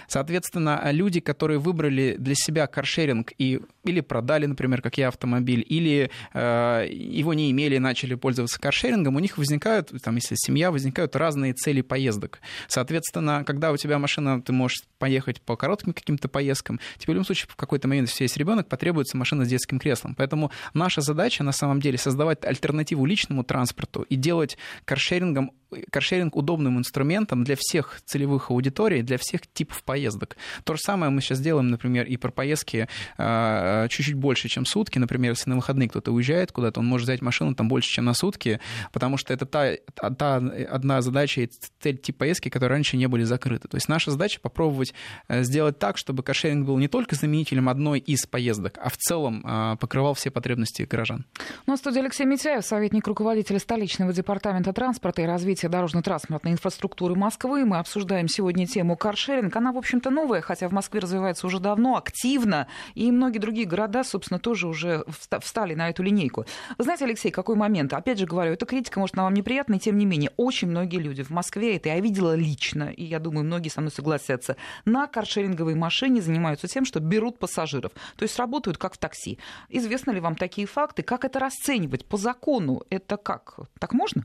Соответственно, 0.08 0.80
люди, 0.90 1.20
которые 1.20 1.58
выбрали 1.58 2.16
для 2.18 2.34
себя 2.34 2.66
каршеринг 2.66 3.32
и 3.38 3.60
или 3.88 4.00
продали, 4.00 4.46
например, 4.46 4.82
как 4.82 4.98
я, 4.98 5.08
автомобиль, 5.08 5.64
или 5.66 6.10
э, 6.34 6.86
его 6.90 7.34
не 7.34 7.50
имели 7.50 7.76
и 7.76 7.78
начали 7.78 8.14
пользоваться 8.14 8.60
каршерингом, 8.60 9.16
у 9.16 9.18
них 9.18 9.38
возникают, 9.38 9.92
там, 10.02 10.16
если 10.16 10.34
семья, 10.36 10.70
возникают 10.70 11.16
разные 11.16 11.54
цели 11.54 11.80
поездок. 11.80 12.40
Соответственно, 12.68 13.44
когда 13.44 13.72
у 13.72 13.76
тебя 13.76 13.98
машина, 13.98 14.42
ты 14.42 14.52
можешь 14.52 14.82
поехать 14.98 15.40
по 15.40 15.56
коротким 15.56 15.92
каким-то 15.94 16.28
поездкам, 16.28 16.80
тебе 16.98 17.12
в 17.12 17.14
любом 17.14 17.24
случае 17.24 17.48
в 17.48 17.56
какой-то 17.56 17.88
момент, 17.88 18.08
если 18.08 18.24
есть 18.24 18.36
ребенок, 18.36 18.68
потребуется 18.68 19.16
машина 19.16 19.44
с 19.44 19.48
детским 19.48 19.78
креслом. 19.78 20.14
Поэтому 20.14 20.52
наша 20.74 21.00
задача 21.00 21.42
на 21.42 21.52
самом 21.52 21.80
деле 21.80 21.96
создавать 21.96 22.44
альтернативу 22.44 23.06
личному 23.06 23.42
транспорту 23.44 24.02
и 24.02 24.16
делать 24.16 24.58
каршерингом 24.84 25.52
каршеринг 25.90 26.36
удобным 26.36 26.78
инструментом 26.78 27.44
для 27.44 27.56
всех 27.58 28.00
целевых 28.04 28.50
аудиторий, 28.50 29.02
для 29.02 29.18
всех 29.18 29.46
типов 29.46 29.82
поездок. 29.82 30.36
То 30.64 30.74
же 30.74 30.80
самое 30.80 31.10
мы 31.10 31.20
сейчас 31.20 31.40
делаем, 31.40 31.68
например, 31.68 32.06
и 32.06 32.16
про 32.16 32.30
поездки 32.30 32.88
э, 33.16 33.86
чуть-чуть 33.90 34.14
больше, 34.14 34.48
чем 34.48 34.64
сутки. 34.66 34.98
Например, 34.98 35.32
если 35.32 35.50
на 35.50 35.56
выходные 35.56 35.88
кто-то 35.88 36.12
уезжает 36.12 36.52
куда-то, 36.52 36.80
он 36.80 36.86
может 36.86 37.06
взять 37.06 37.22
машину 37.22 37.54
там 37.54 37.68
больше, 37.68 37.90
чем 37.90 38.04
на 38.04 38.14
сутки, 38.14 38.60
потому 38.92 39.16
что 39.16 39.32
это 39.32 39.46
та, 39.46 39.76
та 40.16 40.36
одна 40.36 41.02
задача 41.02 41.42
и 41.42 41.50
цель 41.80 41.98
типа 41.98 42.18
поездки, 42.18 42.48
которые 42.48 42.74
раньше 42.74 42.96
не 42.96 43.06
были 43.06 43.24
закрыты. 43.24 43.68
То 43.68 43.76
есть 43.76 43.88
наша 43.88 44.10
задача 44.10 44.40
попробовать 44.40 44.94
э, 45.28 45.42
сделать 45.42 45.78
так, 45.78 45.96
чтобы 45.98 46.22
каршеринг 46.22 46.66
был 46.66 46.78
не 46.78 46.88
только 46.88 47.14
заменителем 47.14 47.68
одной 47.68 48.00
из 48.00 48.26
поездок, 48.26 48.78
а 48.82 48.88
в 48.90 48.96
целом 48.96 49.44
э, 49.44 49.76
покрывал 49.80 50.14
все 50.14 50.30
потребности 50.30 50.82
горожан. 50.82 51.24
У 51.66 51.70
нас 51.70 51.80
в 51.80 51.82
студии 51.82 52.00
Алексей 52.00 52.26
Митяев, 52.26 52.64
советник 52.64 53.06
руководителя 53.06 53.58
столичного 53.58 54.12
департамента 54.12 54.72
транспорта 54.72 55.22
и 55.22 55.24
развития 55.26 55.57
дорожно-транспортной 55.66 56.52
инфраструктуры 56.52 57.16
Москвы. 57.16 57.64
Мы 57.64 57.78
обсуждаем 57.78 58.28
сегодня 58.28 58.66
тему 58.66 58.96
каршеринг. 58.96 59.56
Она, 59.56 59.72
в 59.72 59.78
общем-то, 59.78 60.10
новая, 60.10 60.40
хотя 60.40 60.68
в 60.68 60.72
Москве 60.72 61.00
развивается 61.00 61.46
уже 61.48 61.58
давно, 61.58 61.96
активно, 61.96 62.68
и 62.94 63.10
многие 63.10 63.38
другие 63.38 63.66
города, 63.66 64.04
собственно, 64.04 64.38
тоже 64.38 64.68
уже 64.68 65.04
встали 65.40 65.74
на 65.74 65.88
эту 65.88 66.04
линейку. 66.04 66.46
Вы 66.76 66.84
знаете, 66.84 67.06
Алексей, 67.06 67.32
какой 67.32 67.56
момент? 67.56 67.92
Опять 67.92 68.18
же 68.18 68.26
говорю, 68.26 68.52
эта 68.52 68.66
критика, 68.66 69.00
может, 69.00 69.16
вам 69.16 69.34
неприятна, 69.34 69.74
и 69.74 69.78
тем 69.78 69.98
не 69.98 70.06
менее, 70.06 70.30
очень 70.36 70.68
многие 70.68 70.98
люди 70.98 71.24
в 71.24 71.30
Москве, 71.30 71.76
это 71.76 71.88
я 71.88 71.98
видела 71.98 72.36
лично, 72.36 72.90
и 72.90 73.04
я 73.04 73.18
думаю, 73.18 73.44
многие 73.44 73.70
со 73.70 73.80
мной 73.80 73.90
согласятся, 73.90 74.56
на 74.84 75.06
каршеринговой 75.06 75.74
машине 75.74 76.20
занимаются 76.20 76.68
тем, 76.68 76.84
что 76.84 77.00
берут 77.00 77.38
пассажиров. 77.38 77.92
То 78.16 78.22
есть 78.22 78.38
работают 78.38 78.78
как 78.78 78.94
в 78.94 78.98
такси. 78.98 79.38
Известны 79.68 80.12
ли 80.12 80.20
вам 80.20 80.36
такие 80.36 80.66
факты? 80.66 81.02
Как 81.02 81.24
это 81.24 81.38
расценивать? 81.38 82.04
По 82.04 82.16
закону 82.16 82.82
это 82.90 83.16
как? 83.16 83.56
Так 83.78 83.94
можно? 83.94 84.24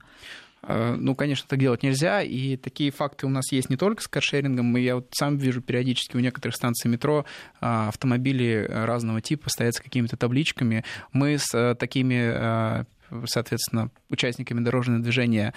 Э, 0.64 0.96
ну, 0.98 1.16
конечно, 1.16 1.46
так 1.48 1.60
делать 1.60 1.84
нельзя, 1.84 2.22
и 2.22 2.56
такие 2.58 2.92
факты 2.92 3.26
у 3.26 3.30
нас 3.30 3.52
есть 3.52 3.70
не 3.70 3.78
только 3.78 4.02
с 4.02 4.08
каршерингом, 4.08 4.76
я 4.78 4.96
вот 4.96 5.08
сам 5.12 5.38
вижу 5.38 5.62
периодически 5.62 6.16
у 6.16 6.20
некоторых 6.20 6.56
станций 6.56 6.90
метро 6.90 7.26
а, 7.60 7.90
автомобили 7.90 8.68
разного 8.70 9.22
типа 9.22 9.50
стоят 9.50 9.76
с 9.76 9.80
какими-то 9.80 10.18
табличками. 10.18 10.84
Мы 11.12 11.38
с 11.38 11.54
э, 11.54 11.76
такими, 11.76 12.32
э, 12.34 12.84
соответственно, 13.26 13.90
участниками 14.10 14.62
дорожного 14.62 15.02
движения 15.02 15.54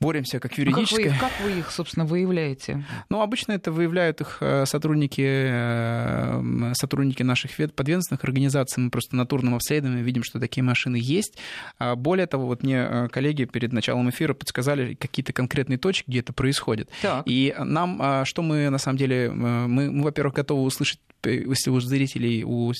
боремся 0.00 0.40
как 0.40 0.56
юридически. 0.56 1.10
Как 1.10 1.12
вы, 1.12 1.18
как 1.18 1.40
вы 1.42 1.58
их, 1.58 1.70
собственно, 1.70 2.06
выявляете? 2.06 2.84
Ну, 3.10 3.20
обычно 3.20 3.52
это 3.52 3.70
выявляют 3.70 4.20
их 4.20 4.38
э, 4.40 4.64
сотрудники, 4.66 5.24
э, 5.26 6.72
сотрудники 6.74 7.22
наших 7.22 7.50
подведомственных 7.74 8.24
организаций. 8.24 8.82
Мы 8.82 8.90
просто 8.90 9.16
натурным 9.16 9.54
обследованием 9.54 10.04
видим, 10.04 10.22
что 10.22 10.40
такие 10.40 10.62
машины 10.62 10.98
есть. 11.00 11.38
А 11.78 11.96
более 11.96 12.26
того, 12.26 12.46
вот 12.46 12.62
мне 12.62 12.78
э, 12.78 13.08
коллеги 13.08 13.44
перед 13.44 13.72
началом 13.72 14.08
эфира 14.08 14.32
подсказали 14.32 14.94
какие-то 14.94 15.32
конкретные 15.32 15.78
точки, 15.78 16.04
где 16.08 16.20
это 16.20 16.32
происходит. 16.32 16.88
Так. 17.02 17.24
И 17.26 17.54
нам, 17.58 17.98
а, 18.00 18.24
что 18.24 18.42
мы 18.42 18.70
на 18.70 18.78
самом 18.78 18.96
деле, 18.96 19.30
мы, 19.30 19.66
мы 19.90 20.02
во-первых, 20.02 20.34
готовы 20.34 20.62
услышать 20.62 21.00
если 21.24 21.70
у 21.70 21.80
зрителей, 21.80 22.44
у 22.44 22.72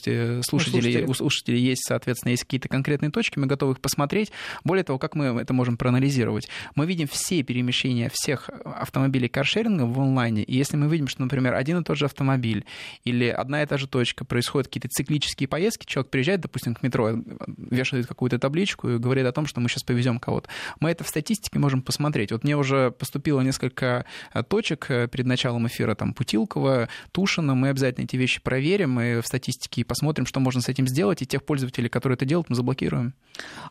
слушателей, 0.43 1.05
у 1.05 1.15
слушателей 1.15 1.61
есть, 1.61 1.85
соответственно, 1.87 2.31
есть 2.31 2.45
какие-то 2.45 2.69
конкретные 2.69 3.11
точки, 3.11 3.39
мы 3.39 3.47
готовы 3.47 3.73
их 3.73 3.81
посмотреть. 3.81 4.33
Более 4.65 4.85
того, 4.85 4.99
как 4.99 5.15
мы 5.15 5.41
это 5.41 5.53
можем 5.53 5.77
проанализировать? 5.77 6.49
Мы 6.75 6.87
видим 6.87 7.09
все 7.09 7.43
перемещения 7.43 8.11
всех 8.13 8.49
автомобилей 8.65 9.29
каршеринга 9.29 9.83
в 9.83 10.01
онлайне, 10.01 10.43
и 10.43 10.57
если 10.57 10.77
мы 10.77 10.89
видим, 10.89 11.09
что, 11.09 11.23
например, 11.23 11.55
один 11.55 11.79
и 11.79 11.85
тот 11.85 11.97
же 11.97 12.07
автомобиль 12.07 12.65
или 13.05 13.27
одна 13.27 13.63
и 13.63 13.67
та 13.67 13.77
же 13.77 13.87
точка, 13.87 14.25
происходят 14.25 14.69
какие-то 14.69 14.89
циклические 14.89 15.49
поездки, 15.49 15.87
человек 15.87 16.11
приезжает, 16.11 16.41
допустим, 16.41 16.75
к 16.75 16.83
метро, 16.83 17.19
вешает 17.47 18.07
какую-то 18.07 18.39
табличку 18.39 18.89
и 18.89 18.99
говорит 18.99 19.27
о 19.27 19.33
том, 19.33 19.47
что 19.47 19.61
мы 19.61 19.69
сейчас 19.69 19.83
повезем 19.83 20.19
кого-то. 20.19 20.49
Мы 20.81 20.91
это 20.91 21.05
в 21.05 21.09
статистике 21.09 21.59
можем 21.59 21.83
посмотреть. 21.83 22.33
Вот 22.33 22.45
мне 22.45 22.57
уже 22.57 22.91
поступило 22.91 23.41
несколько 23.41 24.05
э, 24.33 24.43
точек 24.43 24.87
э, 24.91 25.09
перед 25.09 25.27
началом 25.27 25.67
эфира, 25.67 25.95
там, 25.95 26.15
Путилково, 26.15 26.89
Тушино, 27.13 27.55
мы 27.55 27.69
обязательно 27.69 28.05
эти 28.05 28.17
вещи 28.17 28.30
проверим 28.39 29.01
и 29.01 29.21
в 29.21 29.27
статистике 29.27 29.85
посмотрим, 29.85 30.27
что 30.27 30.41
можно 30.41 30.61
с 30.61 30.69
этим 30.69 30.87
сделать, 30.87 31.23
и 31.23 31.27
тех 31.27 31.45
пользователей, 31.45 31.89
которые 31.89 32.17
это 32.17 32.25
делают, 32.25 32.49
мы 32.49 32.57
заблокируем. 32.57 33.15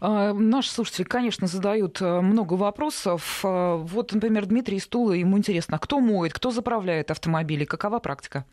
А, 0.01 0.34
наши 0.34 0.72
слушатели, 0.72 1.04
конечно, 1.04 1.48
задают 1.48 2.01
э, 2.01 2.22
много 2.22 2.56
вопросов. 2.56 3.42
А, 3.44 3.78
вот, 3.78 4.13
например, 4.13 4.46
Дмитрий 4.46 4.80
Стула, 4.80 5.13
ему 5.13 5.38
интересно, 5.38 5.78
кто 5.80 6.00
моет, 6.00 6.34
кто 6.34 6.51
заправляет 6.51 7.12
автомобили, 7.12 7.66
какова 7.66 8.00
практика? 8.00 8.46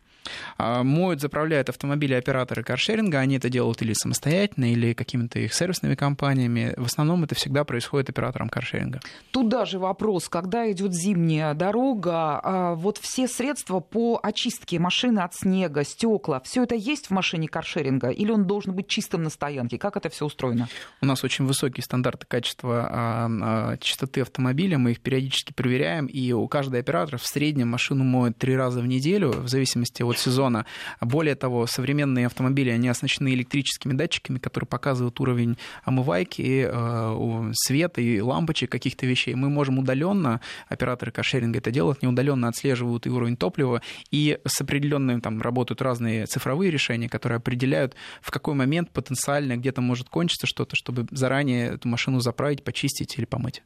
А, 0.59 0.83
моют, 0.83 1.21
заправляют 1.21 1.69
автомобили 1.69 2.15
операторы 2.15 2.63
каршеринга. 2.63 3.19
Они 3.19 3.37
это 3.37 3.49
делают 3.49 3.83
или 3.83 3.93
самостоятельно, 3.93 4.73
или 4.73 4.93
какими-то 4.93 5.39
их 5.39 5.55
сервисными 5.55 5.95
компаниями. 5.95 6.75
В 6.77 6.87
основном 6.87 7.25
это 7.25 7.35
всегда 7.35 7.65
происходит 7.65 8.11
оператором 8.11 8.49
каршеринга. 8.49 9.01
Тут 9.31 9.49
даже 9.49 9.79
вопрос, 9.79 10.29
когда 10.29 10.71
идет 10.71 10.95
зимняя 10.95 11.55
дорога, 11.55 12.41
а, 12.43 12.75
вот 12.75 12.99
все 12.99 13.29
средства 13.29 13.81
по 13.81 14.19
очистке 14.23 14.79
машины 14.79 15.21
от 15.21 15.35
снега, 15.35 15.85
стекла, 15.85 16.41
все 16.41 16.63
это 16.63 16.75
есть 16.75 17.09
в 17.09 17.11
машине 17.11 17.49
каршеринга? 17.49 18.09
Или 18.09 18.31
он 18.31 18.47
должен 18.47 18.75
быть 18.75 18.89
чистым 18.89 19.23
на 19.23 19.31
стоянке? 19.31 19.79
Как 19.79 19.97
это 19.97 20.09
все 20.09 20.27
устроено? 20.27 20.69
У 21.01 21.07
нас 21.07 21.25
очень 21.25 21.47
высокие 21.47 21.83
стандарты 21.83 22.27
качества 22.27 22.89
а, 22.91 23.77
чистоты 23.79 24.23
автомобиля. 24.23 24.79
Мы 24.79 24.93
их 24.93 25.01
периодически 25.01 25.53
проверяем, 25.53 26.07
и 26.07 26.33
у 26.33 26.47
каждого 26.49 26.79
оператора 26.79 27.19
в 27.19 27.27
среднем 27.27 27.69
машину 27.69 28.05
моют 28.05 28.39
три 28.39 28.57
раза 28.57 28.81
в 28.81 28.87
неделю, 28.87 29.31
в 29.31 29.49
зависимости 29.49 30.03
от 30.03 30.16
сезона. 30.19 30.67
Более 31.01 31.35
того, 31.35 31.67
современные 31.67 32.27
автомобили, 32.27 32.71
они 32.71 32.89
оснащены 32.89 33.35
электрическими 33.35 33.93
датчиками, 33.93 34.39
которые 34.39 34.69
показывают 34.69 35.19
уровень 35.21 35.57
омывайки, 35.85 36.69
э, 36.71 37.53
света 37.55 38.01
и 38.01 38.21
лампочек, 38.21 38.71
каких-то 38.71 39.07
вещей. 39.07 39.35
Мы 39.35 39.49
можем 39.49 39.79
удаленно, 39.79 40.41
операторы 40.69 41.13
каршеринга 41.13 41.59
это 41.59 41.71
делают, 41.71 42.03
не 42.03 42.09
удаленно 42.09 42.49
отслеживают 42.49 43.07
и 43.07 43.11
уровень 43.11 43.37
топлива, 43.37 43.83
и 44.11 44.39
с 44.47 44.61
определенным 44.61 45.21
там 45.21 45.41
работают 45.41 45.83
разные 45.83 46.27
цифровые 46.27 46.71
решения, 46.71 47.09
которые 47.09 47.37
определяют, 47.37 47.95
в 48.21 48.31
какой 48.31 48.55
момент 48.55 48.91
потенциально 48.91 49.57
где-то 49.57 49.81
может 49.81 50.09
кончиться 50.09 50.47
что-то, 50.47 50.77
чтобы 50.77 51.07
заранее 51.11 51.75
эту 51.75 51.89
машину 51.89 52.21
заправить, 52.21 52.65
почистить 52.65 53.19
или 53.19 53.25
помыть. 53.25 53.63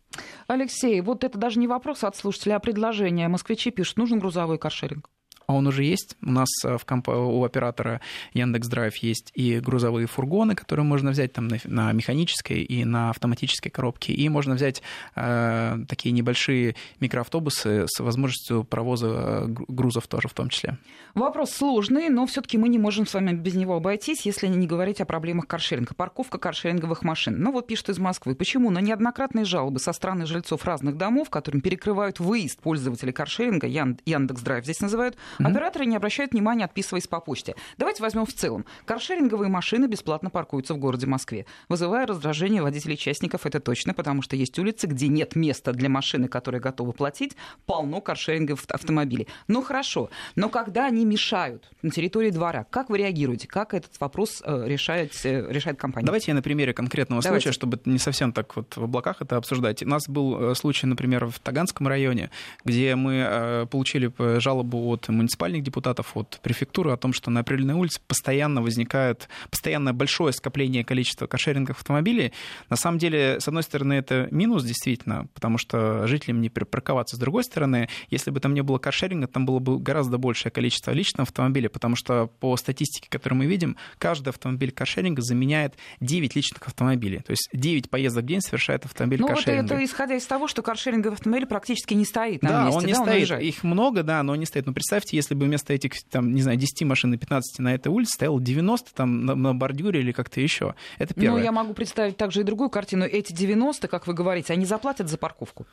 Алексей, 0.47 1.00
вот 1.00 1.25
это 1.25 1.38
даже 1.38 1.59
не 1.59 1.69
вопрос 1.69 2.04
от 2.04 2.16
слушателя, 2.16 2.57
а 2.57 2.61
предложение. 2.61 3.28
Москвичи 3.28 3.71
пишут, 3.71 3.97
нужен 3.97 4.19
грузовой 4.19 4.59
каршеринг 4.59 5.09
а 5.50 5.52
он 5.52 5.66
уже 5.66 5.83
есть. 5.83 6.16
У 6.23 6.30
нас 6.30 6.49
э, 6.64 6.78
в 6.78 6.85
комп... 6.85 7.09
у 7.09 7.45
оператора 7.45 8.00
Яндекс 8.35 8.69
Драйв 8.69 8.95
есть 8.99 9.33
и 9.35 9.59
грузовые 9.59 10.07
фургоны, 10.07 10.54
которые 10.54 10.85
можно 10.85 11.11
взять 11.11 11.33
там 11.33 11.49
на, 11.49 11.59
на 11.64 11.92
механической 11.92 12.62
и 12.62 12.85
на 12.85 13.11
автоматической 13.11 13.73
коробке, 13.73 14.12
и 14.12 14.28
можно 14.28 14.54
взять 14.54 14.80
э, 15.16 15.78
такие 15.88 16.12
небольшие 16.12 16.76
микроавтобусы 17.00 17.87
с 17.88 17.99
возможностью 17.99 18.62
провоза 18.62 19.09
э, 19.09 19.47
грузов 19.49 20.07
тоже 20.07 20.28
в 20.28 20.35
том 20.35 20.50
числе. 20.50 20.78
Вопрос 21.14 21.50
сложный, 21.50 22.09
но 22.11 22.26
все-таки 22.26 22.57
мы 22.57 22.69
не 22.69 22.78
можем 22.78 23.04
с 23.04 23.14
вами 23.14 23.33
без 23.33 23.54
него 23.54 23.75
обойтись, 23.75 24.25
если 24.26 24.47
не 24.47 24.69
говорить 24.69 25.00
о 25.00 25.04
проблемах 25.04 25.49
каршеринга. 25.49 25.95
Парковка 25.95 26.38
каршеринговых 26.38 27.02
машин. 27.02 27.42
Ну 27.42 27.50
вот 27.50 27.66
пишет 27.66 27.88
из 27.88 27.99
Москвы. 27.99 28.37
Почему? 28.37 28.71
На 28.71 28.78
неоднократные 28.78 29.45
жалобы 29.45 29.80
со 29.80 29.92
стороны 29.92 30.26
жильцов 30.26 30.64
разных 30.64 30.97
домов, 30.97 31.28
которым 31.28 31.61
перекрывают 31.61 32.21
выезд 32.21 32.61
пользователей 32.61 33.12
каршеринга, 33.12 33.66
Яндекс 33.66 34.42
Драйв 34.42 34.62
здесь 34.62 34.80
называют, 34.80 35.16
Mm-hmm. 35.41 35.51
Операторы 35.51 35.87
не 35.87 35.97
обращают 35.97 36.33
внимания, 36.33 36.65
отписываясь 36.65 37.07
по 37.07 37.21
почте. 37.21 37.55
Давайте 37.79 38.03
возьмем 38.03 38.27
в 38.27 38.33
целом. 38.33 38.65
Каршеринговые 38.85 39.49
машины 39.49 39.87
бесплатно 39.87 40.31
паркуются 40.31 40.75
в 40.75 40.79
городе 40.79 41.07
Москве, 41.07 41.47
вызывая 41.69 42.07
раздражение 42.07 42.63
водителей-частников. 42.63 43.47
Это 43.47 43.61
точно, 43.61 43.95
потому 43.95 44.23
что 44.23 44.37
есть 44.37 44.59
улицы, 44.59 44.87
где 44.87 45.09
нет 45.09 45.37
места 45.37 45.73
для 45.73 45.89
машины, 45.89 46.29
которая 46.29 46.61
готова 46.61 46.93
платить, 46.93 47.37
полно 47.67 48.01
каршеринговых 48.01 48.61
автомобилей. 48.69 49.27
Ну 49.49 49.63
хорошо, 49.63 50.11
но 50.37 50.49
когда 50.49 50.87
они 50.87 51.05
мешают 51.05 51.71
на 51.83 51.91
территории 51.91 52.31
двора, 52.31 52.65
как 52.71 52.91
вы 52.91 52.99
реагируете? 52.99 53.49
Как 53.49 53.75
этот 53.75 53.99
вопрос 54.01 54.43
э, 54.45 54.65
решает, 54.67 55.13
э, 55.25 55.51
решает 55.51 55.79
компания? 55.79 56.07
Давайте 56.07 56.31
я 56.31 56.35
на 56.35 56.43
примере 56.43 56.73
конкретного 56.73 57.23
Давайте. 57.23 57.45
случая, 57.45 57.55
чтобы 57.55 57.81
не 57.85 57.99
совсем 57.99 58.33
так 58.33 58.57
вот 58.57 58.77
в 58.77 58.85
облаках 58.85 59.23
это 59.23 59.37
обсуждать. 59.37 59.83
У 59.83 59.89
нас 59.89 60.09
был 60.09 60.51
э, 60.51 60.55
случай, 60.55 60.87
например, 60.87 61.27
в 61.27 61.39
Таганском 61.39 61.89
районе, 61.89 62.31
где 62.65 62.95
мы 62.97 63.67
получили 63.71 64.13
жалобу 64.39 64.89
от 64.89 65.09
муниципального 65.09 65.30
муниципальных 65.31 65.63
депутатов, 65.63 66.17
от 66.17 66.41
префектуры 66.43 66.91
о 66.91 66.97
том, 66.97 67.13
что 67.13 67.31
на 67.31 67.41
Апрельной 67.41 67.75
улице 67.75 68.01
постоянно 68.07 68.63
возникает 68.63 69.29
постоянно 69.51 69.95
большое 69.95 70.33
скопление 70.33 70.85
количества 70.85 71.27
кошеринговых 71.27 71.79
автомобилей. 71.79 72.33
На 72.69 72.77
самом 72.77 72.99
деле, 72.99 73.39
с 73.39 73.47
одной 73.47 73.63
стороны, 73.63 73.95
это 73.95 74.29
минус 74.31 74.65
действительно, 74.65 75.29
потому 75.35 75.59
что 75.59 76.07
жителям 76.07 76.41
не 76.41 76.51
припарковаться. 76.51 77.17
С 77.17 77.19
другой 77.19 77.45
стороны, 77.45 77.89
если 78.09 78.31
бы 78.31 78.41
там 78.41 78.55
не 78.55 78.63
было 78.63 78.79
каршеринга, 78.79 79.29
там 79.29 79.47
было 79.47 79.61
бы 79.61 79.79
гораздо 79.79 80.19
большее 80.19 80.51
количество 80.51 80.91
личных 80.91 81.29
автомобилей, 81.29 81.69
потому 81.69 81.97
что 81.97 82.27
по 82.27 82.57
статистике, 82.57 83.09
которую 83.09 83.39
мы 83.39 83.47
видим, 83.47 83.77
каждый 83.99 84.31
автомобиль 84.31 84.73
каршеринга 84.73 85.23
заменяет 85.23 85.75
9 86.01 86.35
личных 86.35 86.67
автомобилей. 86.67 87.21
То 87.21 87.31
есть 87.31 87.49
9 87.53 87.89
поездок 87.89 88.25
в 88.25 88.27
день 88.27 88.41
совершает 88.41 88.85
автомобиль 88.85 89.21
ну, 89.21 89.29
каршеринга. 89.29 89.63
Ну 89.63 89.69
вот 89.69 89.75
это 89.77 89.85
исходя 89.85 90.17
из 90.17 90.27
того, 90.27 90.49
что 90.49 90.63
каршеринговый 90.63 91.15
автомобиль 91.15 91.47
практически 91.47 91.95
не 91.95 92.05
стоит 92.05 92.43
на 92.43 92.49
да, 92.49 92.65
месте. 92.65 92.79
Он 92.79 92.85
не 92.85 92.93
да, 92.93 93.03
стоит. 93.03 93.31
Он 93.31 93.39
Их 93.39 93.63
много, 93.63 94.03
да, 94.03 94.23
но 94.23 94.33
он 94.33 94.41
не 94.41 94.47
стоит. 94.47 94.67
Но 94.67 94.73
представьте, 94.73 95.17
если 95.21 95.35
бы 95.35 95.47
вместо 95.47 95.73
этих, 95.73 96.03
там, 96.05 96.35
не 96.35 96.43
знаю, 96.43 96.59
10 96.59 96.83
машин 96.83 97.15
и 97.15 97.17
15 97.17 97.59
на 97.61 97.75
этой 97.75 97.89
улице 97.89 98.15
стояло 98.15 98.41
90 98.41 98.95
там 98.95 99.25
на, 99.25 99.35
на 99.35 99.55
бордюре 99.55 100.00
или 100.00 100.12
как-то 100.12 100.41
еще. 100.41 100.75
Это 100.99 101.15
первое. 101.15 101.39
Ну, 101.39 101.45
я 101.45 101.53
могу 101.53 101.75
представить 101.75 102.17
также 102.17 102.41
и 102.41 102.43
другую 102.43 102.71
картину. 102.71 103.05
Эти 103.05 103.33
90, 103.33 103.89
как 103.89 104.07
вы 104.07 104.15
говорите, 104.15 104.53
они 104.53 104.65
заплатят 104.65 105.09
за 105.09 105.19
парковку? 105.19 105.67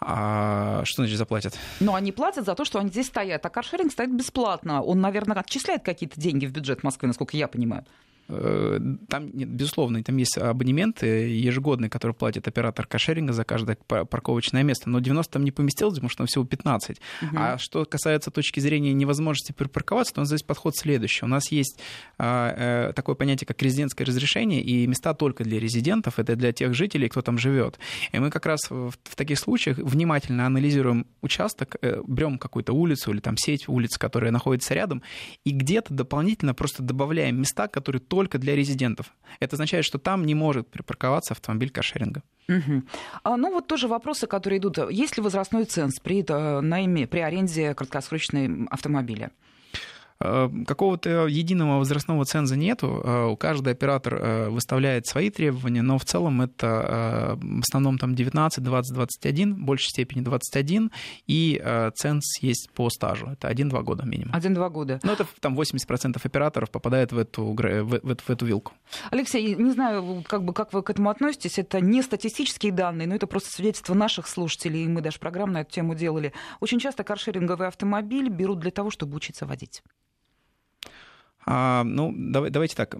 А 0.00 0.82
что 0.84 1.02
значит 1.02 1.18
заплатят? 1.18 1.58
Ну, 1.78 1.94
они 1.94 2.10
платят 2.10 2.46
за 2.46 2.54
то, 2.54 2.64
что 2.64 2.78
они 2.78 2.88
здесь 2.88 3.06
стоят, 3.06 3.44
а 3.44 3.50
каршеринг 3.50 3.92
стоит 3.92 4.14
бесплатно. 4.14 4.82
Он, 4.82 5.00
наверное, 5.00 5.36
отчисляет 5.36 5.82
какие-то 5.82 6.18
деньги 6.18 6.46
в 6.46 6.52
бюджет 6.52 6.82
Москвы, 6.82 7.08
насколько 7.08 7.36
я 7.36 7.48
понимаю. 7.48 7.84
Э, 8.30 8.78
там, 9.08 9.30
нет, 9.36 9.48
безусловно, 9.48 10.02
там 10.02 10.16
есть 10.16 10.38
абонементы 10.38 11.06
ежегодные, 11.06 11.90
которые 11.90 12.14
платит 12.14 12.46
оператор 12.46 12.86
кошеринга 12.86 13.32
за 13.32 13.44
каждое 13.44 13.76
парковочное 13.76 14.62
место, 14.62 14.88
но 14.88 15.00
90 15.00 15.32
там 15.32 15.44
не 15.44 15.50
поместилось, 15.50 15.94
потому 15.94 16.08
что 16.10 16.18
там 16.18 16.26
всего 16.26 16.44
15. 16.44 17.00
Угу. 17.22 17.30
А 17.36 17.58
что 17.58 17.84
касается 17.84 18.30
точки 18.30 18.60
зрения 18.60 18.92
невозможности 18.92 19.52
припарковаться, 19.52 20.14
то 20.14 20.20
у 20.20 20.22
нас 20.22 20.28
здесь 20.28 20.42
подход 20.42 20.76
следующий. 20.76 21.24
У 21.24 21.28
нас 21.28 21.50
есть 21.50 21.80
а, 22.18 22.88
э, 22.88 22.92
такое 22.92 23.14
понятие, 23.14 23.46
как 23.46 23.60
резидентское 23.62 24.06
разрешение, 24.06 24.62
и 24.62 24.86
места 24.86 25.14
только 25.14 25.44
для 25.44 25.58
резидентов, 25.58 26.18
это 26.18 26.36
для 26.36 26.52
тех 26.52 26.74
жителей, 26.74 27.08
кто 27.08 27.22
там 27.22 27.38
живет. 27.38 27.78
И 28.12 28.18
мы 28.18 28.30
как 28.30 28.46
раз 28.46 28.60
в, 28.70 28.90
в 28.90 29.16
таких 29.16 29.38
случаях 29.38 29.78
внимательно 29.78 30.46
анализируем 30.46 31.06
участок, 31.22 31.76
э, 31.82 32.02
берем 32.06 32.38
какую-то 32.38 32.72
улицу 32.72 33.12
или 33.12 33.20
там 33.20 33.36
сеть 33.36 33.68
улиц, 33.68 33.98
которая 33.98 34.30
находится 34.30 34.74
рядом, 34.74 35.02
и 35.44 35.50
где-то 35.50 35.94
дополнительно 35.94 36.54
просто 36.54 36.82
добавляем 36.82 37.40
места, 37.40 37.68
которые 37.68 38.00
только 38.00 38.19
только 38.20 38.36
для 38.36 38.54
резидентов. 38.54 39.14
Это 39.38 39.56
означает, 39.56 39.86
что 39.86 39.98
там 39.98 40.26
не 40.26 40.34
может 40.34 40.68
припарковаться 40.68 41.32
автомобиль 41.32 41.70
каршеринга. 41.70 42.22
Угу. 42.48 42.82
А, 43.22 43.36
ну 43.38 43.50
вот 43.50 43.66
тоже 43.66 43.88
вопросы, 43.88 44.26
которые 44.26 44.58
идут. 44.58 44.76
Есть 44.90 45.16
ли 45.16 45.22
возрастной 45.22 45.64
ценз 45.64 46.00
при 46.00 46.22
э, 46.28 46.60
найме, 46.60 47.06
при 47.06 47.20
аренде 47.20 47.74
краткосрочной 47.74 48.66
автомобиля? 48.70 49.30
Э, 50.22 50.50
какого-то 50.66 51.26
единого 51.26 51.78
возрастного 51.78 52.24
ценза 52.26 52.54
нету. 52.56 53.00
Э, 53.02 53.36
каждый 53.38 53.72
оператор 53.72 54.14
э, 54.14 54.48
выставляет 54.50 55.06
свои 55.06 55.30
требования, 55.30 55.80
но 55.80 55.96
в 55.98 56.04
целом 56.04 56.42
это 56.42 57.38
в 57.40 57.60
основном 57.60 57.98
там 57.98 58.14
19, 58.14 58.62
20, 58.62 58.94
21, 58.94 59.54
в 59.54 59.58
большей 59.64 59.88
степени 59.88 60.20
21, 60.20 60.90
и 61.26 61.62
ценз 61.94 62.38
есть 62.40 62.70
по 62.74 62.90
стажу. 62.90 63.28
Это 63.28 63.48
1-2 63.48 63.82
года 63.82 64.04
минимум. 64.04 64.34
1-2 64.34 64.70
года. 64.70 65.00
Ну, 65.02 65.12
это 65.12 65.26
там 65.40 65.58
80% 65.58 66.20
операторов 66.22 66.70
попадает 66.70 67.12
в 67.12 67.18
эту, 67.18 67.44
в, 67.44 67.54
в, 67.54 68.16
в 68.16 68.30
эту 68.30 68.46
вилку. 68.46 68.72
Алексей, 69.10 69.54
не 69.54 69.70
знаю, 69.72 70.24
как, 70.26 70.44
бы, 70.44 70.52
как 70.52 70.72
вы 70.72 70.82
к 70.82 70.90
этому 70.90 71.10
относитесь. 71.10 71.58
Это 71.58 71.80
не 71.80 72.02
статистические 72.02 72.72
данные, 72.72 73.06
но 73.06 73.14
это 73.14 73.26
просто 73.26 73.50
свидетельство 73.50 73.94
наших 73.94 74.26
слушателей, 74.26 74.84
и 74.84 74.88
мы 74.88 75.00
даже 75.00 75.18
программу 75.18 75.52
на 75.52 75.60
эту 75.62 75.72
тему 75.72 75.94
делали. 75.94 76.32
Очень 76.60 76.78
часто 76.78 77.04
каршеринговый 77.04 77.68
автомобиль 77.68 78.28
берут 78.28 78.60
для 78.60 78.70
того, 78.70 78.90
чтобы 78.90 79.16
учиться 79.16 79.46
водить. 79.46 79.82
А, 81.46 81.84
ну, 81.84 82.12
давай, 82.14 82.50
давайте 82.50 82.76
так. 82.76 82.94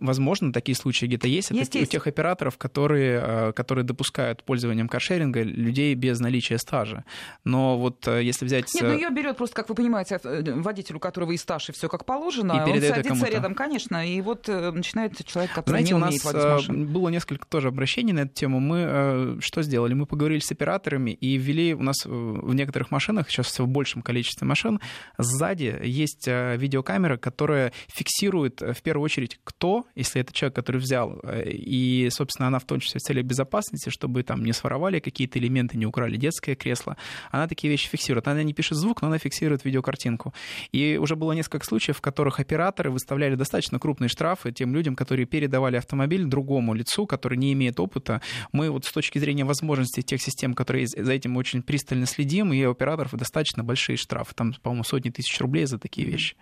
Возможно, 0.00 0.52
такие 0.52 0.74
случаи 0.74 1.06
где-то 1.06 1.28
есть. 1.28 1.50
есть, 1.50 1.74
есть. 1.74 1.88
у 1.88 1.90
тех 1.90 2.06
операторов, 2.06 2.58
которые, 2.58 3.20
а, 3.20 3.52
которые 3.52 3.84
допускают 3.84 4.42
пользованием 4.42 4.88
каршеринга 4.88 5.42
людей 5.42 5.94
без 5.94 6.18
наличия 6.20 6.58
стажа. 6.58 7.04
Но 7.44 7.78
вот 7.78 8.06
э, 8.08 8.22
если 8.22 8.44
взять... 8.44 8.72
Нет, 8.74 8.82
ну 8.82 8.92
ее 8.92 9.10
берет 9.10 9.36
просто, 9.36 9.56
как 9.56 9.68
вы 9.68 9.74
понимаете, 9.74 10.18
э, 10.22 10.42
водитель, 10.54 10.96
у 10.96 10.98
которого 10.98 11.32
и 11.32 11.36
стаж, 11.36 11.68
и 11.68 11.72
все 11.72 11.88
как 11.88 12.04
положено. 12.04 12.64
И 12.66 12.70
он 12.70 12.80
садится 12.80 13.28
рядом, 13.28 13.54
конечно, 13.54 14.06
и 14.06 14.20
вот 14.20 14.48
э, 14.48 14.70
начинает 14.72 15.24
человек, 15.24 15.52
который 15.52 15.70
Знаете, 15.70 15.94
не 15.94 16.02
умеет 16.02 16.24
водить 16.24 16.44
машину. 16.44 16.86
было 16.86 17.08
несколько 17.10 17.46
тоже 17.46 17.68
обращений 17.68 18.12
на 18.12 18.20
эту 18.20 18.34
тему. 18.34 18.60
Мы 18.60 19.38
что 19.40 19.62
сделали? 19.62 19.94
Мы 19.94 20.06
поговорили 20.06 20.40
с 20.40 20.50
операторами 20.50 21.12
и 21.12 21.36
ввели 21.36 21.74
у 21.74 21.82
нас 21.82 22.04
в 22.04 22.54
некоторых 22.54 22.90
машинах, 22.90 23.30
сейчас 23.30 23.46
все 23.46 23.64
в 23.64 23.68
большем 23.68 24.02
количестве 24.02 24.46
машин, 24.46 24.80
сзади 25.18 25.78
есть 25.82 26.26
видеокамера, 26.26 27.16
которая 27.16 27.72
фиксирует 27.88 28.62
э, 28.62 28.72
в 28.72 28.82
первую 28.82 29.04
очередь 29.04 29.38
кто, 29.44 29.84
если 29.94 30.20
это 30.20 30.32
человек, 30.32 30.56
который 30.56 30.80
взял, 30.80 31.20
э, 31.22 31.50
и, 31.50 32.08
собственно, 32.10 32.48
она 32.48 32.58
в 32.58 32.64
том 32.64 32.80
числе 32.80 32.98
в 33.00 33.02
целях 33.02 33.24
безопасности, 33.24 33.90
чтобы 33.90 34.22
там 34.22 34.44
не 34.44 34.52
своровали 34.52 35.00
какие-то 35.00 35.38
элементы, 35.38 35.76
не 35.76 35.86
украли 35.86 36.16
детское 36.16 36.54
кресло, 36.54 36.96
она 37.30 37.48
такие 37.48 37.70
вещи 37.70 37.88
фиксирует. 37.88 38.28
Она 38.28 38.42
не 38.42 38.52
пишет 38.52 38.78
звук, 38.78 39.02
но 39.02 39.08
она 39.08 39.18
фиксирует 39.18 39.64
видеокартинку. 39.64 40.34
И 40.72 40.98
уже 41.00 41.16
было 41.16 41.32
несколько 41.32 41.66
случаев, 41.66 41.98
в 41.98 42.00
которых 42.00 42.40
операторы 42.40 42.90
выставляли 42.90 43.34
достаточно 43.34 43.78
крупные 43.78 44.08
штрафы 44.08 44.52
тем 44.52 44.74
людям, 44.74 44.96
которые 44.96 45.26
передавали 45.26 45.76
автомобиль 45.76 46.24
другому 46.24 46.74
лицу, 46.74 47.06
который 47.06 47.38
не 47.38 47.52
имеет 47.52 47.80
опыта. 47.80 48.20
Мы 48.52 48.70
вот 48.70 48.84
с 48.84 48.92
точки 48.92 49.18
зрения 49.18 49.44
возможностей 49.44 50.02
тех 50.02 50.20
систем, 50.22 50.54
которые 50.54 50.86
за 50.86 51.12
этим 51.12 51.36
очень 51.36 51.62
пристально 51.62 52.06
следим, 52.06 52.52
и 52.52 52.64
у 52.64 52.70
операторов 52.70 53.12
достаточно 53.14 53.64
большие 53.64 53.96
штрафы. 53.96 54.34
Там, 54.34 54.54
по-моему, 54.62 54.84
сотни 54.84 55.10
тысяч 55.10 55.40
рублей 55.40 55.66
за 55.66 55.78
такие 55.78 56.06
вещи. 56.06 56.36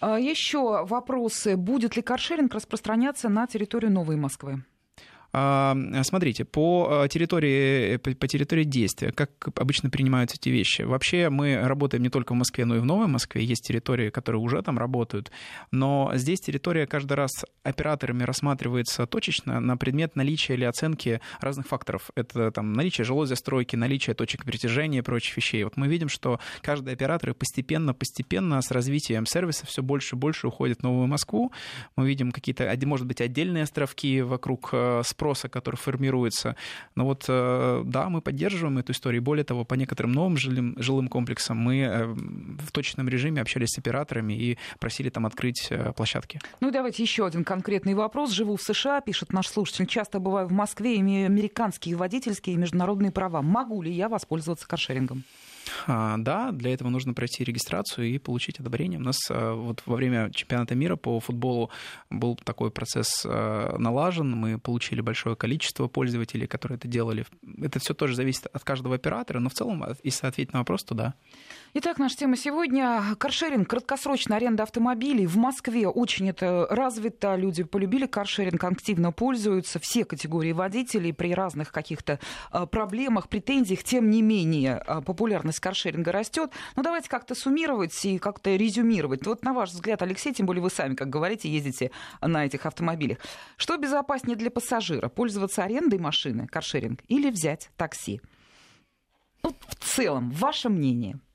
А, 0.00 0.18
Еще 0.18 0.81
вопросы. 0.84 1.56
Будет 1.56 1.96
ли 1.96 2.02
каршеринг 2.02 2.54
распространяться 2.54 3.28
на 3.28 3.46
территорию 3.46 3.92
Новой 3.92 4.16
Москвы? 4.16 4.64
А, 5.34 5.74
смотрите, 6.02 6.44
по 6.44 7.04
э, 7.04 7.08
территории, 7.08 7.96
по 7.96 8.28
территории 8.28 8.64
действия, 8.64 9.12
как 9.12 9.30
обычно 9.58 9.88
принимаются 9.88 10.36
эти 10.36 10.50
вещи. 10.50 10.82
Вообще 10.82 11.30
мы 11.30 11.58
работаем 11.62 12.02
не 12.02 12.10
только 12.10 12.32
в 12.32 12.36
Москве, 12.36 12.66
но 12.66 12.76
и 12.76 12.80
в 12.80 12.84
Новой 12.84 13.06
Москве. 13.06 13.42
Есть 13.42 13.66
территории, 13.66 14.10
которые 14.10 14.42
уже 14.42 14.60
там 14.62 14.78
работают. 14.78 15.30
Но 15.70 16.10
здесь 16.14 16.40
территория 16.40 16.86
каждый 16.86 17.14
раз 17.14 17.30
операторами 17.62 18.24
рассматривается 18.24 19.06
точечно 19.06 19.60
на 19.60 19.76
предмет 19.78 20.16
наличия 20.16 20.54
или 20.54 20.64
оценки 20.64 21.20
разных 21.40 21.66
факторов. 21.66 22.10
Это 22.14 22.50
там 22.50 22.74
наличие 22.74 23.06
жилой 23.06 23.26
застройки, 23.26 23.74
наличие 23.74 24.14
точек 24.14 24.44
притяжения 24.44 24.98
и 24.98 25.02
прочих 25.02 25.36
вещей. 25.36 25.64
Вот 25.64 25.78
мы 25.78 25.88
видим, 25.88 26.10
что 26.10 26.40
каждый 26.60 26.92
оператор 26.92 27.32
постепенно-постепенно 27.32 28.60
с 28.60 28.70
развитием 28.70 29.24
сервиса 29.24 29.64
все 29.66 29.82
больше 29.82 30.16
и 30.16 30.18
больше 30.18 30.48
уходит 30.48 30.80
в 30.80 30.82
Новую 30.82 31.06
Москву. 31.06 31.52
Мы 31.96 32.06
видим 32.06 32.32
какие-то, 32.32 32.70
может 32.84 33.06
быть, 33.06 33.22
отдельные 33.22 33.62
островки 33.62 34.20
вокруг 34.20 34.70
э, 34.72 35.02
спроса, 35.22 35.48
который 35.48 35.76
формируется. 35.76 36.56
Но 36.96 37.04
вот, 37.04 37.26
э, 37.28 37.82
да, 37.84 38.08
мы 38.08 38.20
поддерживаем 38.20 38.78
эту 38.78 38.92
историю. 38.92 39.22
Более 39.22 39.44
того, 39.44 39.64
по 39.64 39.74
некоторым 39.74 40.12
новым 40.12 40.36
жилым, 40.36 40.74
жилым 40.78 41.08
комплексам 41.08 41.56
мы 41.56 41.78
э, 41.78 42.06
в 42.06 42.72
точном 42.72 43.08
режиме 43.08 43.40
общались 43.40 43.68
с 43.70 43.78
операторами 43.78 44.32
и 44.32 44.58
просили 44.80 45.10
там 45.10 45.24
открыть 45.24 45.68
э, 45.70 45.92
площадки. 45.92 46.40
Ну, 46.60 46.72
давайте 46.72 47.02
еще 47.04 47.24
один 47.24 47.44
конкретный 47.44 47.94
вопрос. 47.94 48.32
Живу 48.32 48.56
в 48.56 48.62
США, 48.62 49.00
пишет 49.00 49.32
наш 49.32 49.46
слушатель. 49.46 49.86
Часто 49.86 50.18
бываю 50.18 50.48
в 50.48 50.52
Москве, 50.52 50.98
имею 50.98 51.26
американские 51.26 51.94
водительские 51.94 52.56
и 52.56 52.58
международные 52.58 53.12
права. 53.12 53.42
Могу 53.42 53.82
ли 53.82 53.92
я 53.92 54.08
воспользоваться 54.08 54.66
каршерингом? 54.66 55.22
А, 55.86 56.16
да, 56.18 56.52
для 56.52 56.72
этого 56.72 56.88
нужно 56.88 57.14
пройти 57.14 57.44
регистрацию 57.44 58.08
и 58.08 58.18
получить 58.18 58.60
одобрение. 58.60 58.98
У 58.98 59.02
нас 59.02 59.18
а, 59.30 59.54
вот 59.54 59.82
во 59.86 59.96
время 59.96 60.30
чемпионата 60.30 60.74
мира 60.74 60.96
по 60.96 61.18
футболу 61.20 61.70
был 62.10 62.36
такой 62.36 62.70
процесс 62.70 63.24
а, 63.26 63.76
налажен. 63.78 64.30
Мы 64.30 64.58
получили 64.58 65.00
большое 65.00 65.36
количество 65.36 65.88
пользователей, 65.88 66.46
которые 66.46 66.76
это 66.76 66.88
делали. 66.88 67.26
Это 67.60 67.78
все 67.78 67.94
тоже 67.94 68.14
зависит 68.14 68.46
от 68.46 68.64
каждого 68.64 68.94
оператора, 68.94 69.40
но 69.40 69.48
в 69.48 69.54
целом, 69.54 69.84
если 70.02 70.26
ответить 70.26 70.52
на 70.52 70.60
вопрос, 70.60 70.84
то 70.84 70.94
да. 70.94 71.14
Итак, 71.74 71.98
наша 71.98 72.16
тема 72.16 72.36
сегодня– 72.36 73.02
каршеринг, 73.18 73.68
краткосрочная 73.68 74.36
аренда 74.36 74.64
автомобилей. 74.64 75.26
В 75.26 75.36
Москве 75.36 75.88
очень 75.88 76.28
это 76.28 76.66
развито, 76.70 77.34
люди 77.36 77.62
полюбили 77.62 78.06
каршеринг, 78.06 78.62
активно 78.62 79.10
пользуются, 79.10 79.78
все 79.80 80.04
категории 80.04 80.52
водителей 80.52 81.14
при 81.14 81.32
разных 81.32 81.72
каких-то 81.72 82.20
проблемах, 82.70 83.28
претензиях. 83.28 83.84
Тем 83.84 84.10
не 84.10 84.20
менее, 84.20 84.84
популярность 85.06 85.51
каршеринга 85.60 86.12
растет. 86.12 86.52
Но 86.76 86.82
давайте 86.82 87.08
как-то 87.08 87.34
суммировать 87.34 88.04
и 88.04 88.18
как-то 88.18 88.54
резюмировать. 88.54 89.26
Вот 89.26 89.44
на 89.44 89.52
ваш 89.52 89.70
взгляд, 89.70 90.02
Алексей, 90.02 90.32
тем 90.32 90.46
более 90.46 90.62
вы 90.62 90.70
сами, 90.70 90.94
как 90.94 91.08
говорите, 91.10 91.48
ездите 91.48 91.90
на 92.20 92.44
этих 92.44 92.66
автомобилях. 92.66 93.18
Что 93.56 93.76
безопаснее 93.76 94.36
для 94.36 94.50
пассажира? 94.50 95.08
Пользоваться 95.08 95.64
арендой 95.64 95.98
машины, 95.98 96.46
каршеринг, 96.46 97.00
или 97.08 97.30
взять 97.30 97.70
такси? 97.76 98.20
Ну, 99.42 99.54
в 99.68 99.74
целом, 99.74 100.30
ваше 100.30 100.68
мнение– 100.68 101.18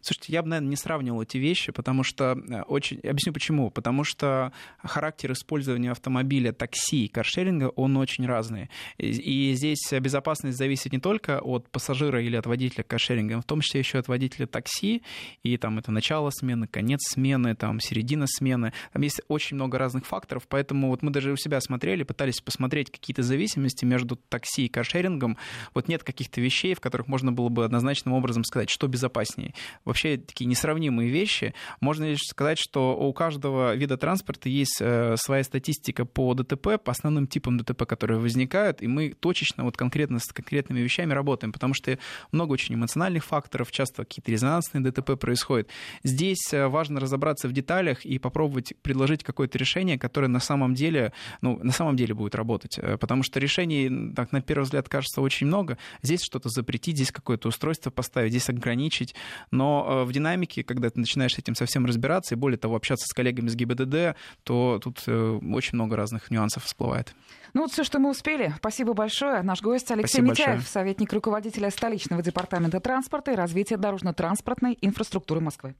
Слушайте, 0.00 0.32
я 0.32 0.42
бы, 0.42 0.48
наверное, 0.48 0.70
не 0.70 0.76
сравнивал 0.76 1.22
эти 1.22 1.38
вещи, 1.38 1.72
потому 1.72 2.02
что 2.02 2.38
э, 2.48 2.62
очень... 2.62 2.98
Объясню 3.00 3.32
почему. 3.32 3.70
Потому 3.70 4.04
что 4.04 4.52
характер 4.82 5.32
использования 5.32 5.90
автомобиля, 5.90 6.52
такси 6.52 7.06
и 7.06 7.08
каршеринга, 7.08 7.68
он 7.76 7.96
очень 7.96 8.26
разный. 8.26 8.70
И 8.98 9.52
здесь 9.54 9.92
безопасность 9.92 10.58
зависит 10.58 10.92
не 10.92 10.98
только 10.98 11.40
от 11.40 11.68
пассажира 11.70 12.22
или 12.22 12.36
от 12.36 12.46
водителя 12.46 12.82
каршеринга, 12.84 13.40
в 13.40 13.44
том 13.44 13.60
числе 13.60 13.80
еще 13.80 13.98
от 13.98 14.08
водителя 14.08 14.46
такси, 14.46 15.02
и 15.42 15.56
там 15.56 15.78
это 15.78 15.92
начало 15.92 16.30
смены, 16.30 16.66
конец 16.66 17.00
смены, 17.10 17.54
там 17.54 17.80
середина 17.80 18.26
смены. 18.26 18.72
Там 18.92 19.02
есть 19.02 19.20
очень 19.28 19.56
много 19.56 19.78
разных 19.78 20.06
факторов, 20.06 20.46
поэтому 20.48 20.88
вот 20.88 21.02
мы 21.02 21.10
даже 21.10 21.32
у 21.32 21.36
себя 21.36 21.60
смотрели, 21.60 22.02
пытались 22.02 22.40
посмотреть 22.40 22.90
какие-то 22.90 23.22
зависимости 23.22 23.84
между 23.84 24.16
такси 24.16 24.66
и 24.66 24.68
каршерингом. 24.68 25.36
Вот 25.74 25.88
нет 25.88 26.04
каких-то 26.04 26.40
вещей, 26.40 26.74
в 26.74 26.80
которых 26.80 27.08
можно 27.08 27.32
было 27.32 27.48
бы 27.48 27.64
однозначным 27.64 28.14
образом 28.14 28.44
сказать, 28.44 28.70
что 28.70 28.86
безопаснее. 28.86 29.54
Вообще 29.84 30.16
такие 30.16 30.46
несравнимые 30.46 31.10
вещи. 31.10 31.54
Можно 31.80 32.04
лишь 32.04 32.22
сказать, 32.22 32.58
что 32.58 32.96
у 32.96 33.12
каждого 33.12 33.74
вида 33.74 33.96
транспорта 33.96 34.48
есть 34.48 34.78
э, 34.80 35.16
своя 35.16 35.44
статистика 35.44 36.04
по 36.04 36.34
ДТП, 36.34 36.82
по 36.82 36.92
основным 36.92 37.26
типам 37.26 37.58
ДТП, 37.58 37.84
которые 37.84 38.18
возникают, 38.18 38.82
и 38.82 38.86
мы 38.86 39.10
точечно, 39.12 39.64
вот 39.64 39.76
конкретно 39.76 40.18
с 40.18 40.26
конкретными 40.26 40.80
вещами 40.80 41.12
работаем, 41.12 41.52
потому 41.52 41.74
что 41.74 41.98
много 42.32 42.52
очень 42.52 42.74
эмоциональных 42.74 43.24
факторов, 43.24 43.72
часто 43.72 44.04
какие-то 44.04 44.30
резонансные 44.30 44.82
ДТП 44.82 45.18
происходят. 45.18 45.68
Здесь 46.02 46.52
э, 46.52 46.66
важно 46.68 47.00
разобраться 47.00 47.48
в 47.48 47.52
деталях 47.52 48.04
и 48.04 48.18
попробовать 48.18 48.74
предложить 48.82 49.24
какое-то 49.24 49.58
решение, 49.58 49.98
которое 49.98 50.28
на 50.28 50.40
самом 50.40 50.74
деле, 50.74 51.12
ну, 51.42 51.58
на 51.62 51.72
самом 51.72 51.96
деле 51.96 52.14
будет 52.14 52.34
работать. 52.34 52.78
Э, 52.78 52.96
потому 52.96 53.22
что 53.22 53.40
решений, 53.40 54.12
так, 54.14 54.32
на 54.32 54.40
первый 54.40 54.64
взгляд, 54.64 54.88
кажется 54.88 55.20
очень 55.20 55.46
много. 55.46 55.78
Здесь 56.02 56.22
что-то 56.22 56.48
запретить, 56.48 56.96
здесь 56.96 57.12
какое-то 57.12 57.48
устройство 57.48 57.90
поставить, 57.90 58.30
здесь 58.30 58.48
ограничить. 58.48 59.14
Но 59.50 60.04
в 60.04 60.12
динамике, 60.12 60.62
когда 60.62 60.90
ты 60.90 61.00
начинаешь 61.00 61.34
с 61.34 61.38
этим 61.38 61.54
совсем 61.54 61.86
разбираться, 61.86 62.34
и 62.34 62.38
более 62.38 62.58
того, 62.58 62.76
общаться 62.76 63.06
с 63.06 63.12
коллегами 63.12 63.48
с 63.48 63.56
ГИБДД, 63.56 64.16
то 64.44 64.80
тут 64.82 65.00
очень 65.08 65.74
много 65.74 65.96
разных 65.96 66.30
нюансов 66.30 66.64
всплывает. 66.64 67.14
Ну 67.52 67.62
вот 67.62 67.72
все, 67.72 67.82
что 67.82 67.98
мы 67.98 68.10
успели. 68.10 68.54
Спасибо 68.58 68.92
большое. 68.92 69.42
Наш 69.42 69.60
гость 69.60 69.90
Алексей 69.90 70.18
Спасибо 70.18 70.28
Митяев, 70.30 70.48
большое. 70.48 70.68
советник 70.68 71.12
руководителя 71.12 71.70
столичного 71.70 72.22
департамента 72.22 72.78
транспорта 72.78 73.32
и 73.32 73.34
развития 73.34 73.76
дорожно-транспортной 73.76 74.78
инфраструктуры 74.80 75.40
Москвы. 75.40 75.74